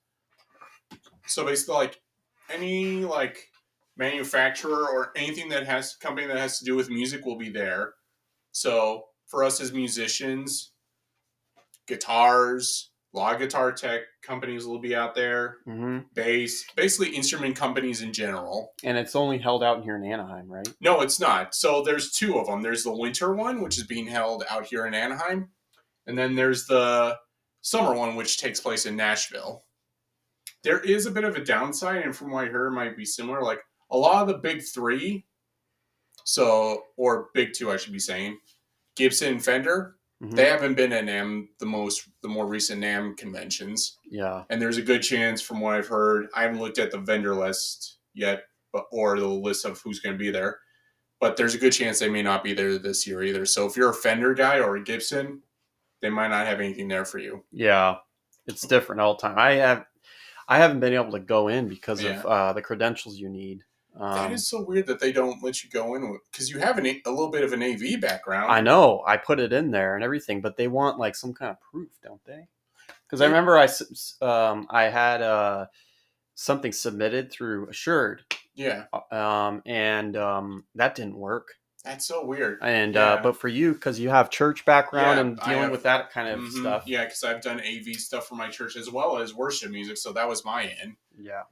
So 1.25 1.45
basically, 1.45 1.75
like 1.75 2.01
any 2.49 3.05
like 3.05 3.49
manufacturer 3.97 4.87
or 4.87 5.11
anything 5.15 5.49
that 5.49 5.65
has 5.65 5.95
company 5.95 6.25
that 6.27 6.37
has 6.37 6.57
to 6.59 6.65
do 6.65 6.75
with 6.75 6.89
music 6.89 7.25
will 7.25 7.37
be 7.37 7.49
there. 7.49 7.93
So 8.51 9.05
for 9.27 9.43
us 9.43 9.61
as 9.61 9.71
musicians, 9.71 10.71
guitars, 11.87 12.91
a 13.13 13.17
lot 13.17 13.33
of 13.33 13.39
guitar 13.39 13.71
tech 13.71 14.01
companies 14.21 14.65
will 14.65 14.79
be 14.79 14.95
out 14.95 15.15
there. 15.15 15.57
hmm 15.65 15.99
Bass, 16.13 16.65
basically 16.75 17.15
instrument 17.15 17.55
companies 17.55 18.01
in 18.01 18.13
general. 18.13 18.73
And 18.83 18.97
it's 18.97 19.15
only 19.15 19.37
held 19.39 19.63
out 19.63 19.83
here 19.83 19.95
in 19.95 20.03
Anaheim, 20.05 20.47
right? 20.47 20.67
No, 20.79 21.01
it's 21.01 21.19
not. 21.19 21.55
So 21.55 21.81
there's 21.81 22.11
two 22.11 22.37
of 22.37 22.47
them. 22.47 22.61
There's 22.61 22.83
the 22.83 22.95
winter 22.95 23.33
one, 23.33 23.61
which 23.61 23.77
is 23.77 23.87
being 23.87 24.05
held 24.07 24.43
out 24.49 24.65
here 24.65 24.85
in 24.85 24.93
Anaheim, 24.93 25.49
and 26.05 26.17
then 26.17 26.35
there's 26.35 26.67
the 26.67 27.17
summer 27.61 27.93
one, 27.93 28.15
which 28.15 28.37
takes 28.37 28.59
place 28.59 28.85
in 28.85 28.95
Nashville. 28.95 29.65
There 30.63 30.79
is 30.79 31.05
a 31.05 31.11
bit 31.11 31.23
of 31.23 31.35
a 31.35 31.43
downside, 31.43 32.03
and 32.03 32.15
from 32.15 32.31
what 32.31 32.45
I 32.45 32.49
heard, 32.49 32.67
it 32.67 32.75
might 32.75 32.97
be 32.97 33.05
similar. 33.05 33.41
Like 33.41 33.61
a 33.91 33.97
lot 33.97 34.21
of 34.21 34.27
the 34.27 34.37
big 34.37 34.61
three, 34.61 35.25
so 36.33 36.83
or 36.97 37.29
big 37.33 37.53
two, 37.53 37.71
I 37.71 37.77
should 37.77 37.93
be 37.93 37.99
saying, 37.99 38.37
Gibson 38.95 39.33
and 39.33 39.43
Fender, 39.43 39.95
Mhm. 40.21 40.35
they 40.35 40.45
haven't 40.45 40.75
been 40.75 40.91
at 40.93 41.05
NAMM 41.05 41.47
the 41.59 41.65
most 41.65 42.09
the 42.21 42.27
more 42.27 42.45
recent 42.45 42.81
NAMM 42.81 43.15
conventions 43.17 43.97
Yeah. 44.03 44.43
and 44.49 44.61
there's 44.61 44.77
a 44.77 44.81
good 44.81 45.01
chance 45.01 45.41
from 45.41 45.61
what 45.61 45.75
I've 45.75 45.87
heard. 45.87 46.27
I 46.35 46.41
haven't 46.43 46.59
looked 46.59 46.77
at 46.77 46.91
the 46.91 46.97
vendor 46.97 47.33
list 47.33 47.99
yet, 48.13 48.43
but 48.73 48.85
or 48.91 49.17
the 49.17 49.25
list 49.27 49.63
of 49.65 49.79
who's 49.81 49.99
going 50.01 50.13
to 50.15 50.19
be 50.19 50.29
there. 50.29 50.59
But 51.21 51.35
there's 51.37 51.55
a 51.55 51.57
good 51.57 51.71
chance 51.73 51.99
they 51.99 52.09
may 52.09 52.21
not 52.21 52.43
be 52.43 52.53
there 52.53 52.77
this 52.77 53.07
year 53.07 53.23
either. 53.23 53.45
So 53.45 53.65
if 53.65 53.75
you're 53.77 53.89
a 53.89 53.93
Fender 53.93 54.33
guy 54.33 54.59
or 54.59 54.75
a 54.75 54.83
Gibson, 54.83 55.41
they 56.01 56.09
might 56.09 56.27
not 56.29 56.45
have 56.47 56.59
anything 56.59 56.87
there 56.89 57.05
for 57.05 57.17
you. 57.19 57.43
Yeah, 57.51 57.97
it's 58.45 58.67
different 58.67 59.01
all 59.01 59.15
the 59.15 59.21
time. 59.21 59.37
I 59.39 59.51
have, 59.53 59.85
I 60.49 60.57
haven't 60.57 60.79
been 60.81 60.93
able 60.93 61.11
to 61.13 61.19
go 61.19 61.47
in 61.47 61.67
because 61.69 62.01
Yeah. 62.03 62.19
of 62.19 62.25
uh, 62.25 62.53
the 62.53 62.61
credentials 62.61 63.17
you 63.17 63.29
need. 63.29 63.63
Um, 63.99 64.13
that 64.15 64.31
is 64.31 64.47
so 64.47 64.61
weird 64.63 64.87
that 64.87 64.99
they 64.99 65.11
don't 65.11 65.43
let 65.43 65.63
you 65.63 65.69
go 65.69 65.95
in 65.95 66.17
because 66.31 66.49
you 66.49 66.59
have 66.59 66.77
an, 66.77 66.85
A- 66.85 67.01
little 67.05 67.29
bit 67.29 67.43
of 67.43 67.51
an 67.53 67.61
AV 67.61 67.99
background. 67.99 68.51
I 68.51 68.61
know 68.61 69.03
I 69.05 69.17
put 69.17 69.39
it 69.39 69.51
in 69.51 69.71
there 69.71 69.95
and 69.95 70.03
everything, 70.03 70.39
but 70.41 70.55
they 70.57 70.67
want 70.69 70.97
like 70.99 71.15
some 71.15 71.33
kind 71.33 71.51
of 71.51 71.59
proof, 71.59 71.89
don't 72.01 72.23
they? 72.25 72.47
Because 73.05 73.21
I 73.21 73.25
remember 73.25 73.57
I, 73.57 73.67
um, 74.25 74.67
I 74.69 74.83
had 74.83 75.21
uh, 75.21 75.65
something 76.35 76.71
submitted 76.71 77.31
through 77.31 77.67
Assured, 77.69 78.21
Yeah, 78.55 78.85
um, 79.11 79.61
and 79.65 80.15
um, 80.15 80.63
that 80.75 80.95
didn't 80.95 81.17
work. 81.17 81.49
that's 81.83 82.05
so 82.07 82.23
weird. 82.25 82.59
And 82.61 82.95
Yeah. 82.95 83.01
uh, 83.13 83.21
but 83.23 83.35
for 83.37 83.47
you, 83.47 83.73
because 83.73 83.99
you 83.99 84.09
have 84.09 84.29
church 84.29 84.63
background 84.65 85.15
Yeah, 85.17 85.21
and 85.21 85.39
dealing 85.39 85.61
have- 85.63 85.71
with 85.71 85.83
that 85.83 86.11
kind 86.11 86.27
of 86.29 86.39
Mhm. 86.39 86.59
stuff, 86.61 86.83
Yeah, 86.85 87.05
because 87.05 87.23
I've 87.23 87.41
done 87.41 87.59
AV 87.61 87.95
stuff 87.95 88.27
for 88.27 88.35
my 88.35 88.49
church 88.49 88.75
as 88.75 88.89
well 88.91 89.17
as 89.17 89.33
worship 89.33 89.71
music, 89.71 89.97
so 89.97 90.11
that 90.13 90.27
was 90.29 90.45
my 90.45 90.65
end. 90.65 90.95
yeah. 91.17 91.43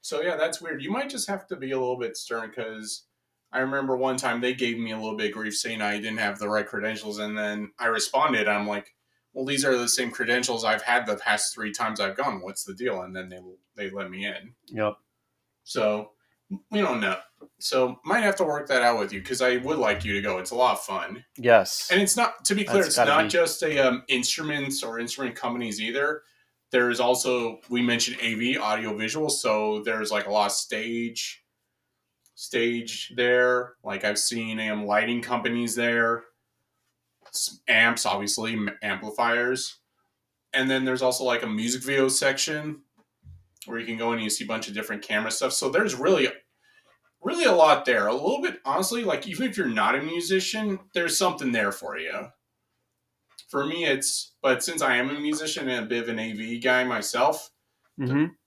So 0.00 0.22
yeah, 0.22 0.36
that's 0.36 0.60
weird. 0.60 0.82
You 0.82 0.90
might 0.90 1.10
just 1.10 1.28
have 1.28 1.46
to 1.48 1.56
be 1.56 1.72
a 1.72 1.78
little 1.78 1.98
bit 1.98 2.16
stern 2.16 2.50
because 2.50 3.04
I 3.52 3.58
remember 3.60 3.96
one 3.96 4.16
time 4.16 4.40
they 4.40 4.54
gave 4.54 4.78
me 4.78 4.92
a 4.92 4.96
little 4.96 5.16
bit 5.16 5.28
of 5.28 5.32
grief 5.36 5.56
saying 5.56 5.82
I 5.82 5.96
didn't 5.98 6.18
have 6.18 6.38
the 6.38 6.48
right 6.48 6.66
credentials, 6.66 7.18
and 7.18 7.36
then 7.36 7.72
I 7.78 7.86
responded. 7.86 8.48
I'm 8.48 8.66
like, 8.66 8.94
"Well, 9.32 9.44
these 9.44 9.64
are 9.64 9.76
the 9.76 9.88
same 9.88 10.10
credentials 10.10 10.64
I've 10.64 10.82
had 10.82 11.06
the 11.06 11.16
past 11.16 11.54
three 11.54 11.72
times 11.72 12.00
I've 12.00 12.16
gone. 12.16 12.40
What's 12.42 12.64
the 12.64 12.74
deal?" 12.74 13.02
And 13.02 13.14
then 13.14 13.28
they 13.28 13.40
they 13.76 13.90
let 13.90 14.10
me 14.10 14.24
in. 14.26 14.54
Yep. 14.68 14.94
So 15.64 16.12
we 16.70 16.80
don't 16.80 17.00
know. 17.00 17.18
So 17.58 18.00
might 18.04 18.22
have 18.22 18.36
to 18.36 18.44
work 18.44 18.68
that 18.68 18.82
out 18.82 18.98
with 18.98 19.12
you 19.12 19.20
because 19.20 19.40
I 19.42 19.58
would 19.58 19.78
like 19.78 20.04
you 20.04 20.14
to 20.14 20.22
go. 20.22 20.38
It's 20.38 20.50
a 20.50 20.56
lot 20.56 20.72
of 20.72 20.80
fun, 20.80 21.24
Yes. 21.36 21.88
and 21.92 22.00
it's 22.00 22.16
not 22.16 22.44
to 22.46 22.54
be 22.54 22.64
clear. 22.64 22.82
That's 22.82 22.96
it's 22.98 23.06
not 23.06 23.22
be- 23.24 23.28
just 23.28 23.62
a 23.62 23.78
um, 23.78 24.02
instruments 24.08 24.82
or 24.82 24.98
instrument 24.98 25.36
companies 25.36 25.80
either. 25.80 26.22
There's 26.72 27.00
also 27.00 27.60
we 27.68 27.82
mentioned 27.82 28.18
AV 28.22 28.62
audio 28.62 28.96
visual, 28.96 29.28
so 29.28 29.82
there's 29.82 30.10
like 30.10 30.26
a 30.26 30.30
lot 30.30 30.46
of 30.46 30.52
stage 30.52 31.44
stage 32.34 33.12
there. 33.16 33.74
Like 33.82 34.04
I've 34.04 34.18
seen 34.18 34.60
um, 34.60 34.86
lighting 34.86 35.20
companies 35.20 35.74
there, 35.74 36.24
amps 37.68 38.06
obviously 38.06 38.56
amplifiers, 38.82 39.78
and 40.52 40.70
then 40.70 40.84
there's 40.84 41.02
also 41.02 41.24
like 41.24 41.42
a 41.42 41.48
music 41.48 41.82
video 41.82 42.08
section 42.08 42.82
where 43.66 43.78
you 43.78 43.86
can 43.86 43.98
go 43.98 44.08
in 44.12 44.14
and 44.14 44.24
you 44.24 44.30
see 44.30 44.44
a 44.44 44.48
bunch 44.48 44.68
of 44.68 44.74
different 44.74 45.02
camera 45.02 45.30
stuff. 45.30 45.52
So 45.52 45.68
there's 45.68 45.94
really 45.94 46.28
really 47.22 47.44
a 47.44 47.52
lot 47.52 47.84
there. 47.84 48.06
A 48.06 48.12
little 48.12 48.40
bit 48.40 48.60
honestly, 48.64 49.04
like 49.04 49.26
even 49.26 49.48
if 49.48 49.56
you're 49.56 49.66
not 49.66 49.94
a 49.94 50.02
musician, 50.02 50.78
there's 50.94 51.18
something 51.18 51.52
there 51.52 51.72
for 51.72 51.98
you. 51.98 52.28
For 53.50 53.66
me, 53.66 53.84
it's 53.84 54.34
but 54.40 54.64
since 54.64 54.80
I 54.80 54.96
am 54.96 55.10
a 55.10 55.20
musician 55.20 55.68
and 55.68 55.84
a 55.84 55.88
bit 55.88 56.04
of 56.04 56.08
an 56.08 56.18
AV 56.18 56.58
guy 56.58 56.84
myself, 56.84 57.52
hmm 57.98 58.40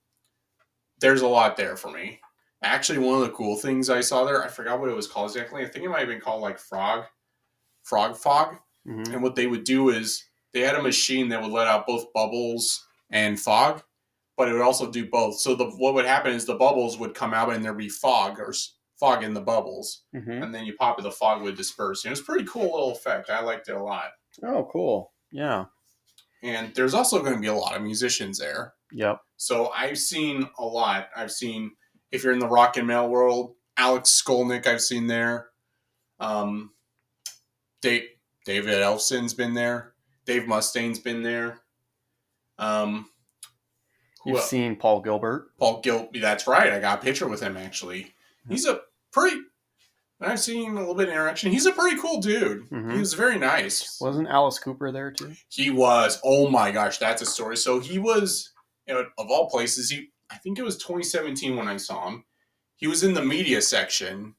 there's 1.00 1.22
a 1.22 1.28
lot 1.28 1.58
there 1.58 1.76
for 1.76 1.92
me. 1.92 2.20
Actually, 2.62 3.00
one 3.00 3.16
of 3.22 3.28
the 3.28 3.34
cool 3.34 3.58
things 3.58 3.90
I 3.90 4.02
saw 4.02 4.24
there, 4.24 4.44
I 4.44 4.48
forgot 4.48 4.80
what 4.80 4.90
it 4.90 4.96
was 4.96 5.08
called 5.08 5.32
exactly. 5.32 5.64
I 5.64 5.68
think 5.68 5.84
it 5.86 5.90
might 5.90 6.00
have 6.00 6.08
been 6.08 6.22
called 6.22 6.42
like 6.42 6.58
Frog, 6.58 7.06
Frog 7.84 8.18
Fog. 8.18 8.60
hmm 8.86 9.14
And 9.14 9.24
what 9.24 9.36
they 9.36 9.48
would 9.48 9.66
do 9.66 9.90
is 9.90 10.26
they 10.54 10.62
had 10.62 10.76
a 10.76 10.84
machine 10.84 11.30
that 11.30 11.42
would 11.42 11.52
let 11.52 11.68
out 11.68 11.88
both 11.88 12.14
bubbles 12.14 12.88
and 13.12 13.40
fog, 13.40 13.84
but 14.38 14.50
it 14.50 14.54
would 14.54 14.62
also 14.62 14.92
do 14.92 15.10
both. 15.10 15.40
So 15.40 15.56
the 15.56 15.70
what 15.72 15.94
would 15.96 16.06
happen 16.06 16.34
is 16.34 16.46
the 16.46 16.56
bubbles 16.56 16.98
would 17.00 17.16
come 17.16 17.34
out 17.34 17.54
and 17.54 17.64
there'd 17.66 17.78
be 17.78 17.90
fog 17.90 18.40
or 18.40 18.54
fog 19.00 19.24
in 19.24 19.34
the 19.34 19.42
bubbles, 19.42 20.06
hmm 20.14 20.44
and 20.44 20.56
then 20.56 20.66
you 20.66 20.76
pop 20.76 21.00
it, 21.00 21.04
the 21.04 21.12
fog 21.12 21.42
would 21.44 21.58
disperse. 21.58 22.04
And 22.06 22.10
it 22.10 22.14
was 22.14 22.22
a 22.22 22.26
pretty 22.26 22.46
cool 22.46 22.64
little 22.72 22.92
effect. 22.94 23.30
I 23.30 23.42
liked 23.42 23.70
it 23.70 23.76
a 23.76 23.84
lot. 23.84 24.12
Oh, 24.42 24.68
cool. 24.72 25.12
Yeah. 25.32 25.66
And 26.42 26.74
there's 26.76 26.94
also 26.94 27.22
going 27.22 27.36
to 27.36 27.40
be 27.40 27.48
a 27.48 27.54
lot 27.54 27.76
of 27.76 27.82
musicians 27.82 28.40
there. 28.40 28.74
Yep. 28.92 29.20
So 29.38 29.72
I've 29.76 29.98
seen 29.98 30.48
a 30.58 30.66
lot. 30.66 31.10
I've 31.16 31.32
seen 31.32 31.72
if 32.12 32.24
you're 32.24 32.34
in 32.34 32.40
the 32.40 32.48
rock 32.48 32.78
and 32.78 32.88
metal 32.88 33.10
world, 33.10 33.56
Alex 33.78 34.22
Skolnick 34.22 34.68
I've 34.68 34.82
seen 34.82 35.08
there. 35.08 35.48
Um, 36.20 36.72
Dave, 37.82 38.04
David 38.46 38.76
Ellefson's 38.76 39.34
been 39.34 39.54
there. 39.54 39.94
Dave 40.26 40.48
Mustaine's 40.48 41.00
been 41.00 41.24
there. 41.24 41.60
Um, 42.58 43.10
You've 44.26 44.38
else? 44.38 44.50
seen 44.50 44.76
Paul 44.76 45.02
Gilbert. 45.02 45.48
Paul 45.60 45.82
Gil. 45.82 46.10
That's 46.14 46.48
right. 46.48 46.72
I 46.72 46.80
got 46.80 47.00
a 47.00 47.02
picture 47.02 47.28
with 47.28 47.42
him 47.42 47.58
actually. 47.58 48.14
He's 48.48 48.66
a 48.66 48.82
pretty. 49.12 49.38
I've 50.26 50.40
seen 50.40 50.72
a 50.76 50.80
little 50.80 50.96
bit 50.96 51.08
of 51.10 51.14
interaction. 51.14 51.52
He's 51.52 51.66
a 51.66 51.72
pretty 51.72 51.98
cool 51.98 52.20
dude. 52.22 52.70
Mhm. 52.70 52.94
He 52.94 53.00
was 53.00 53.14
very 53.14 53.38
nice. 53.38 53.98
Wasn't 54.02 54.28
Alice 54.28 54.60
Cooper 54.60 54.92
there 54.92 55.12
too? 55.12 55.34
He 55.50 55.70
was. 55.70 56.20
Oh 56.24 56.50
my 56.50 56.72
gosh, 56.72 56.98
that's 56.98 57.22
a 57.22 57.26
story. 57.26 57.58
So 57.58 57.80
he 57.80 57.98
was, 58.00 58.52
you 58.88 58.94
know, 58.94 59.06
of 59.18 59.28
all 59.30 59.50
places, 59.50 59.90
he. 59.90 60.10
I 60.30 60.38
think 60.38 60.58
it 60.58 60.64
was 60.64 60.78
2017 60.78 61.56
when 61.56 61.68
I 61.68 61.78
saw 61.78 62.08
him. 62.10 62.26
He 62.76 62.88
was 62.88 63.04
in 63.04 63.14
the 63.14 63.24
media 63.24 63.62
section. 63.62 64.36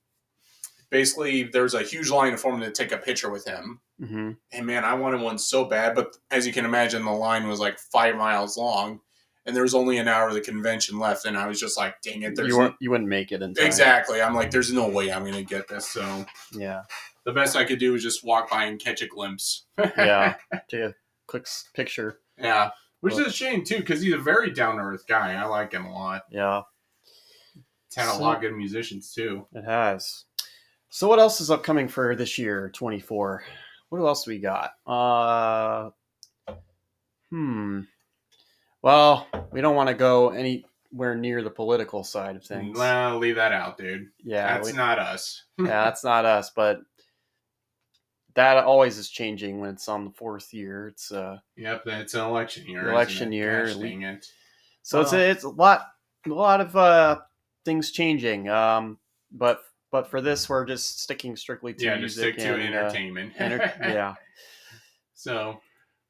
Basically, 0.91 1.45
there's 1.45 1.75
a 1.75 1.83
huge 1.83 2.11
line 2.11 2.37
for 2.37 2.53
him 2.53 2.61
to 2.61 2.71
take 2.71 2.93
a 2.93 2.99
picture 2.99 3.31
with 3.31 3.45
him. 3.47 3.81
hmm 3.99 4.33
And 4.53 4.67
man, 4.67 4.85
I 4.85 4.95
wanted 4.95 5.21
one 5.21 5.39
so 5.39 5.65
bad, 5.65 5.95
but 5.95 6.17
as 6.31 6.47
you 6.47 6.53
can 6.53 6.65
imagine, 6.65 7.05
the 7.05 7.11
line 7.13 7.49
was 7.49 7.61
like 7.61 7.79
five 7.79 8.17
miles 8.17 8.57
long, 8.57 9.01
and 9.47 9.55
there 9.55 9.63
was 9.63 9.75
only 9.75 9.99
an 9.99 10.09
hour 10.09 10.29
of 10.29 10.35
the 10.35 10.41
convention 10.41 10.99
left, 10.99 11.25
and 11.27 11.37
I 11.37 11.47
was 11.47 11.61
just 11.61 11.77
like, 11.77 12.01
"Dang 12.03 12.23
it!" 12.23 12.35
There's 12.37 12.49
You 12.49 12.59
weren't. 12.59 12.75
You 12.81 12.91
wouldn't 12.91 13.09
make 13.09 13.33
it 13.33 13.43
in 13.43 13.55
time. 13.55 13.67
exactly. 13.67 14.21
I'm 14.23 14.35
like, 14.35 14.51
"There's 14.51 14.73
no 14.73 14.89
way 14.89 15.13
I'm 15.13 15.25
gonna 15.25 15.43
get 15.43 15.69
this." 15.69 15.89
So 15.91 16.25
Yeah. 16.53 16.83
the 17.25 17.33
best 17.33 17.57
I 17.57 17.65
could 17.65 17.79
do 17.79 17.93
was 17.93 18.03
just 18.03 18.25
walk 18.25 18.51
by 18.51 18.65
and 18.65 18.81
catch 18.81 19.03
a 19.03 19.07
glimpse. 19.07 19.65
Yeah. 19.97 20.35
Take 20.69 20.81
a 20.81 20.95
quick 21.27 21.47
picture. 21.75 22.21
Yeah, 22.39 22.71
which 23.01 23.15
is 23.15 23.21
a 23.27 23.33
shame 23.33 23.65
too, 23.65 23.79
because 23.79 24.01
he's 24.01 24.15
a 24.15 24.19
very 24.19 24.51
down 24.51 24.77
to 24.77 24.83
earth 24.83 25.07
guy. 25.07 25.35
I 25.35 25.45
like 25.45 25.73
him 25.73 25.85
a 25.87 25.93
lot. 25.93 26.23
Yeah. 26.31 26.63
it's 27.87 27.97
had 27.97 28.09
a 28.09 28.19
lot 28.19 28.37
of 28.37 28.43
good 28.43 28.55
musicians 28.55 29.13
too. 29.15 29.47
It 29.53 29.65
has. 29.65 30.25
So 30.91 31.09
what 31.09 31.19
else 31.19 31.41
is 31.41 31.51
upcoming 31.51 31.89
for 31.89 32.15
this 32.15 32.39
year, 32.39 32.71
24? 32.71 33.45
What 33.89 33.99
else 34.01 34.25
do 34.25 34.31
we 34.31 34.39
got? 34.39 34.73
Uh 34.87 35.91
hmm. 37.31 37.81
Well, 38.85 39.27
we 39.51 39.63
don't 39.63 39.77
want 39.77 39.89
to 39.89 39.95
go 39.95 40.29
anywhere 40.29 41.15
near 41.15 41.43
the 41.43 41.49
political 41.49 42.05
side 42.05 42.37
of 42.37 42.45
things. 42.45 42.77
Well, 42.77 43.17
leave 43.17 43.37
that 43.37 43.51
out, 43.51 43.79
dude. 43.79 44.09
Yeah, 44.23 44.59
That's 44.59 44.73
we- 44.73 44.77
not 44.77 44.99
us. 44.99 45.45
yeah, 45.59 45.85
that's 45.85 46.05
not 46.05 46.27
us, 46.27 46.51
but 46.55 46.83
that 48.35 48.59
always 48.59 48.99
is 48.99 49.09
changing 49.09 49.59
when 49.59 49.71
it's 49.71 49.89
on 49.89 50.05
the 50.05 50.11
fourth 50.11 50.53
year. 50.53 50.89
It's 50.89 51.11
uh 51.11 51.39
Yep, 51.57 51.85
it's 51.87 52.13
an 52.13 52.27
election 52.27 52.67
year. 52.69 52.91
Election 52.91 53.33
year, 53.33 53.73
dang 53.73 54.03
it. 54.03 54.27
so 54.83 55.01
it's 55.01 55.15
a, 55.15 55.31
it's 55.31 55.45
a 55.45 55.49
lot 55.49 55.87
a 56.27 56.29
lot 56.29 56.61
of 56.61 56.77
uh 56.77 57.21
things 57.65 57.91
changing. 57.91 58.51
Um 58.51 58.99
but 59.33 59.63
but 59.93 60.11
for 60.11 60.21
this 60.21 60.47
we're 60.47 60.67
just 60.67 61.01
sticking 61.01 61.37
strictly 61.37 61.73
to 61.73 61.85
Yeah, 61.87 61.97
just 61.97 62.19
stick 62.19 62.37
to 62.37 62.55
and, 62.55 62.75
uh, 62.75 62.79
entertainment. 62.81 63.33
enter- 63.39 63.73
yeah. 63.81 64.15
So, 65.15 65.59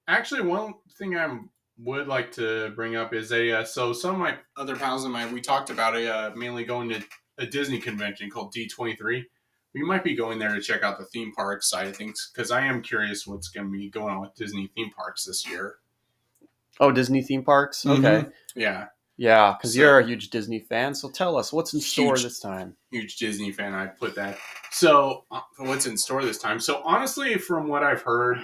actually, 0.08 0.40
one 0.40 0.74
thing 0.98 1.16
I 1.16 1.38
would 1.78 2.06
like 2.06 2.30
to 2.32 2.70
bring 2.76 2.94
up 2.96 3.12
is 3.12 3.32
a 3.32 3.50
uh, 3.60 3.64
so 3.64 3.92
some 3.92 4.12
of 4.14 4.20
my 4.20 4.37
other 4.56 4.76
pals 4.76 5.04
and 5.04 5.12
my 5.12 5.30
we 5.32 5.40
talked 5.40 5.70
about 5.70 5.96
a 5.96 6.12
uh, 6.14 6.30
mainly 6.37 6.64
going 6.64 6.88
to 6.88 7.02
a 7.38 7.46
Disney 7.46 7.78
convention 7.80 8.30
called 8.30 8.52
D 8.52 8.68
twenty 8.68 8.94
three. 8.96 9.26
We 9.74 9.82
might 9.82 10.04
be 10.04 10.14
going 10.14 10.38
there 10.38 10.54
to 10.54 10.60
check 10.60 10.84
out 10.84 10.98
the 10.98 11.04
theme 11.06 11.32
park 11.32 11.64
side 11.64 11.88
of 11.88 11.96
things 11.96 12.30
because 12.32 12.52
I 12.52 12.60
am 12.64 12.80
curious 12.80 13.26
what's 13.26 13.48
going 13.48 13.66
to 13.66 13.72
be 13.72 13.90
going 13.90 14.14
on 14.14 14.20
with 14.20 14.34
Disney 14.37 14.70
theme 14.76 14.90
parks 14.90 15.24
this 15.24 15.48
year. 15.50 15.76
Oh, 16.78 16.92
Disney 16.92 17.22
theme 17.22 17.42
parks? 17.42 17.84
Okay. 17.84 18.26
Yeah, 18.54 18.87
Yeah, 19.16 19.52
because 19.56 19.74
So- 19.74 19.80
you're 19.80 19.98
a 19.98 20.06
huge 20.06 20.30
Disney 20.30 20.60
fan. 20.60 20.94
So 20.94 21.10
tell 21.10 21.37
us 21.37 21.52
what's 21.52 21.74
in 21.74 21.80
store 21.80 22.14
Huge. 22.14 22.22
this 22.22 22.38
time. 22.38 22.76
huge 22.92 23.16
Disney 23.16 23.50
fan. 23.50 23.74
I 23.74 23.87
put 23.87 24.14
that. 24.14 24.38
So, 24.70 25.24
uh, 25.32 25.40
what's 25.58 25.87
in 25.87 25.96
store 25.96 26.24
this 26.24 26.38
time? 26.38 26.60
So, 26.60 26.80
honestly, 26.84 27.37
from 27.38 27.66
what 27.68 27.82
I've 27.82 28.02
heard, 28.02 28.38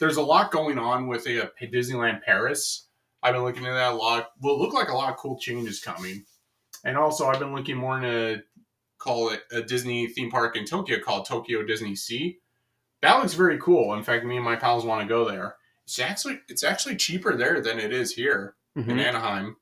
there's 0.00 0.16
a 0.16 0.22
lot 0.22 0.50
going 0.50 0.78
on 0.78 1.06
with 1.06 1.26
a, 1.26 1.50
Disneyland 1.62 2.22
Paris. 2.22 2.88
I've 3.22 3.34
been 3.34 3.42
looking 3.44 3.66
at 3.66 3.72
that 3.74 3.92
a 3.92 3.96
lot. 3.96 4.30
Will 4.40 4.58
look 4.58 4.72
like 4.72 4.88
a 4.88 4.94
lot 4.94 5.10
of 5.10 5.16
cool 5.16 5.38
changes 5.38 5.80
coming, 5.80 6.24
and 6.84 6.96
also 6.96 7.26
I've 7.26 7.38
been 7.40 7.54
looking 7.54 7.76
more 7.76 7.96
into 8.02 8.42
call 8.98 9.30
it 9.30 9.42
a 9.52 9.62
Disney 9.62 10.06
theme 10.08 10.30
park 10.30 10.56
in 10.56 10.64
Tokyo 10.64 10.98
called 11.00 11.26
Tokyo 11.26 11.62
Disney 11.64 11.94
Sea. 11.96 12.38
That 13.02 13.18
looks 13.18 13.34
very 13.34 13.58
cool. 13.58 13.94
In 13.94 14.02
fact, 14.02 14.24
me 14.24 14.36
and 14.36 14.44
my 14.44 14.56
pals 14.56 14.84
want 14.84 15.02
to 15.02 15.08
go 15.08 15.28
there. 15.28 15.56
It's 15.84 15.98
actually 15.98 16.40
it's 16.48 16.64
actually 16.64 16.96
cheaper 16.96 17.36
there 17.36 17.60
than 17.60 17.78
it 17.78 17.92
is 17.92 18.12
here 18.12 18.54
in 18.74 18.84
Mhm. 18.84 18.98
Anaheim. 19.04 19.56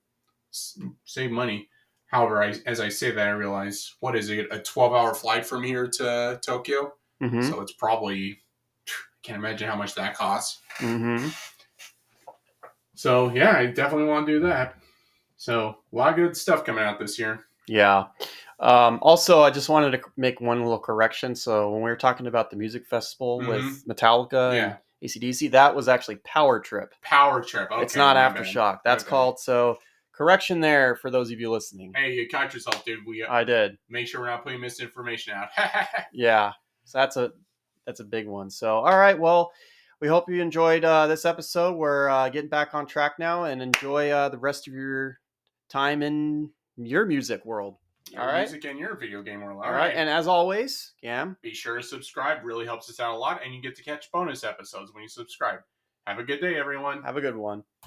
S- 0.53 0.79
Save 1.05 1.31
money. 1.31 1.69
However, 2.07 2.43
I, 2.43 2.55
as 2.67 2.81
I 2.81 2.89
say 2.91 3.11
that, 3.11 3.27
I 3.27 3.31
realize 3.33 3.95
what 4.01 4.15
is 4.17 4.31
it? 4.31 4.47
A 4.53 4.61
twelve-hour 4.61 5.15
flight 5.15 5.45
from 5.45 5.65
here 5.65 5.89
to 5.89 6.39
Tokyo. 6.45 6.93
Mhm. 7.23 7.49
So 7.51 7.61
it's 7.61 7.73
probably 7.73 8.44
can't 9.25 9.39
imagine 9.39 9.69
how 9.69 9.77
much 9.77 9.95
that 9.95 10.15
costs. 10.15 10.61
Mhm. 10.79 11.33
So 12.95 13.31
yeah, 13.33 13.57
I 13.57 13.67
definitely 13.67 14.07
want 14.09 14.27
to 14.27 14.33
do 14.33 14.41
that. 14.47 14.77
So 15.37 15.77
a 15.93 15.97
lot 15.97 16.11
of 16.11 16.17
good 16.17 16.37
stuff 16.37 16.65
coming 16.65 16.85
out 16.85 16.99
this 16.99 17.19
year. 17.19 17.47
Yeah. 17.67 18.05
Um, 18.61 18.99
also, 19.03 19.43
I 19.43 19.51
just 19.51 19.69
wanted 19.69 19.91
to 19.93 20.01
make 20.17 20.41
one 20.41 20.63
little 20.63 20.79
correction. 20.79 21.35
So 21.35 21.71
when 21.71 21.83
we 21.83 21.91
were 21.91 21.97
talking 21.97 22.27
about 22.27 22.51
the 22.51 22.57
music 22.57 22.87
festival 22.87 23.39
with 23.41 23.87
Metallica 23.87 24.55
Yeah, 24.55 24.65
and 24.65 25.11
ACDC, 25.11 25.51
that 25.53 25.75
was 25.75 25.89
actually 25.89 26.17
Power 26.17 26.61
Trip. 26.61 26.95
Power 27.03 27.43
Trip. 27.43 27.71
Okay, 27.71 27.83
it's 27.83 27.97
not 27.97 28.17
my 28.17 28.29
bad. 28.29 28.37
Aftershock. 28.37 28.79
That's 28.85 29.03
Okay. 29.05 29.11
called 29.11 29.39
so. 29.41 29.79
Correction 30.17 30.61
there 30.61 30.95
for 30.95 31.11
those 31.11 31.33
of 31.33 31.41
you 31.41 31.51
listening. 31.51 31.93
Hey, 31.93 32.13
you 32.15 32.29
caught 32.29 32.55
yourself, 32.55 32.85
dude. 32.85 33.01
We 33.05 33.25
uh, 33.25 33.33
I 33.33 33.43
did. 33.43 33.77
make 33.89 34.07
sure 34.07 34.21
we're 34.21 34.29
not 34.29 34.45
putting 34.45 34.61
misinformation 34.61 35.33
out. 35.35 35.49
Yeah. 36.13 36.53
So 36.85 36.99
that's 36.99 37.17
a 37.17 37.33
that's 37.87 38.01
a 38.01 38.05
big 38.05 38.27
one. 38.27 38.51
So 38.51 38.77
all 38.77 38.99
right, 38.99 39.19
well, 39.19 39.53
we 40.01 40.09
hope 40.09 40.29
you 40.29 40.41
enjoyed 40.41 40.85
uh, 40.85 41.07
this 41.07 41.25
episode. 41.25 41.77
We're 41.77 42.09
uh, 42.09 42.29
getting 42.29 42.51
back 42.51 42.75
on 42.75 42.87
track 42.87 43.13
now, 43.19 43.45
and 43.45 43.63
enjoy 43.63 44.11
uh, 44.11 44.29
the 44.29 44.39
rest 44.39 44.69
of 44.69 44.75
your 44.75 45.19
time 45.69 46.03
in 46.03 46.51
your 46.77 47.07
music 47.07 47.45
world. 47.45 47.77
Your 48.11 48.21
All 48.21 48.27
right. 48.27 48.41
music 48.41 48.65
and 48.67 48.79
your 48.79 48.97
video 48.97 49.23
game 49.23 49.41
world. 49.41 49.63
All 49.65 49.73
right, 49.73 49.95
and 49.95 50.11
as 50.11 50.27
always, 50.27 50.93
Cam. 51.03 51.37
be 51.43 51.55
sure 51.55 51.79
to 51.79 51.83
subscribe. 51.83 52.45
Really 52.45 52.67
helps 52.67 52.91
us 52.91 53.01
out 53.01 53.15
a 53.15 53.17
lot, 53.17 53.41
and 53.45 53.55
you 53.55 53.63
get 53.63 53.77
to 53.77 53.83
catch 53.83 54.13
bonus 54.13 54.45
episodes 54.45 54.93
when 54.93 55.03
you 55.03 55.09
subscribe. 55.09 55.61
Have 56.07 56.19
a 56.19 56.23
good 56.23 56.41
day, 56.41 56.57
everyone. 56.57 57.03
Have 57.03 57.17
a 57.17 57.23
good 57.23 57.37
one. 57.37 57.65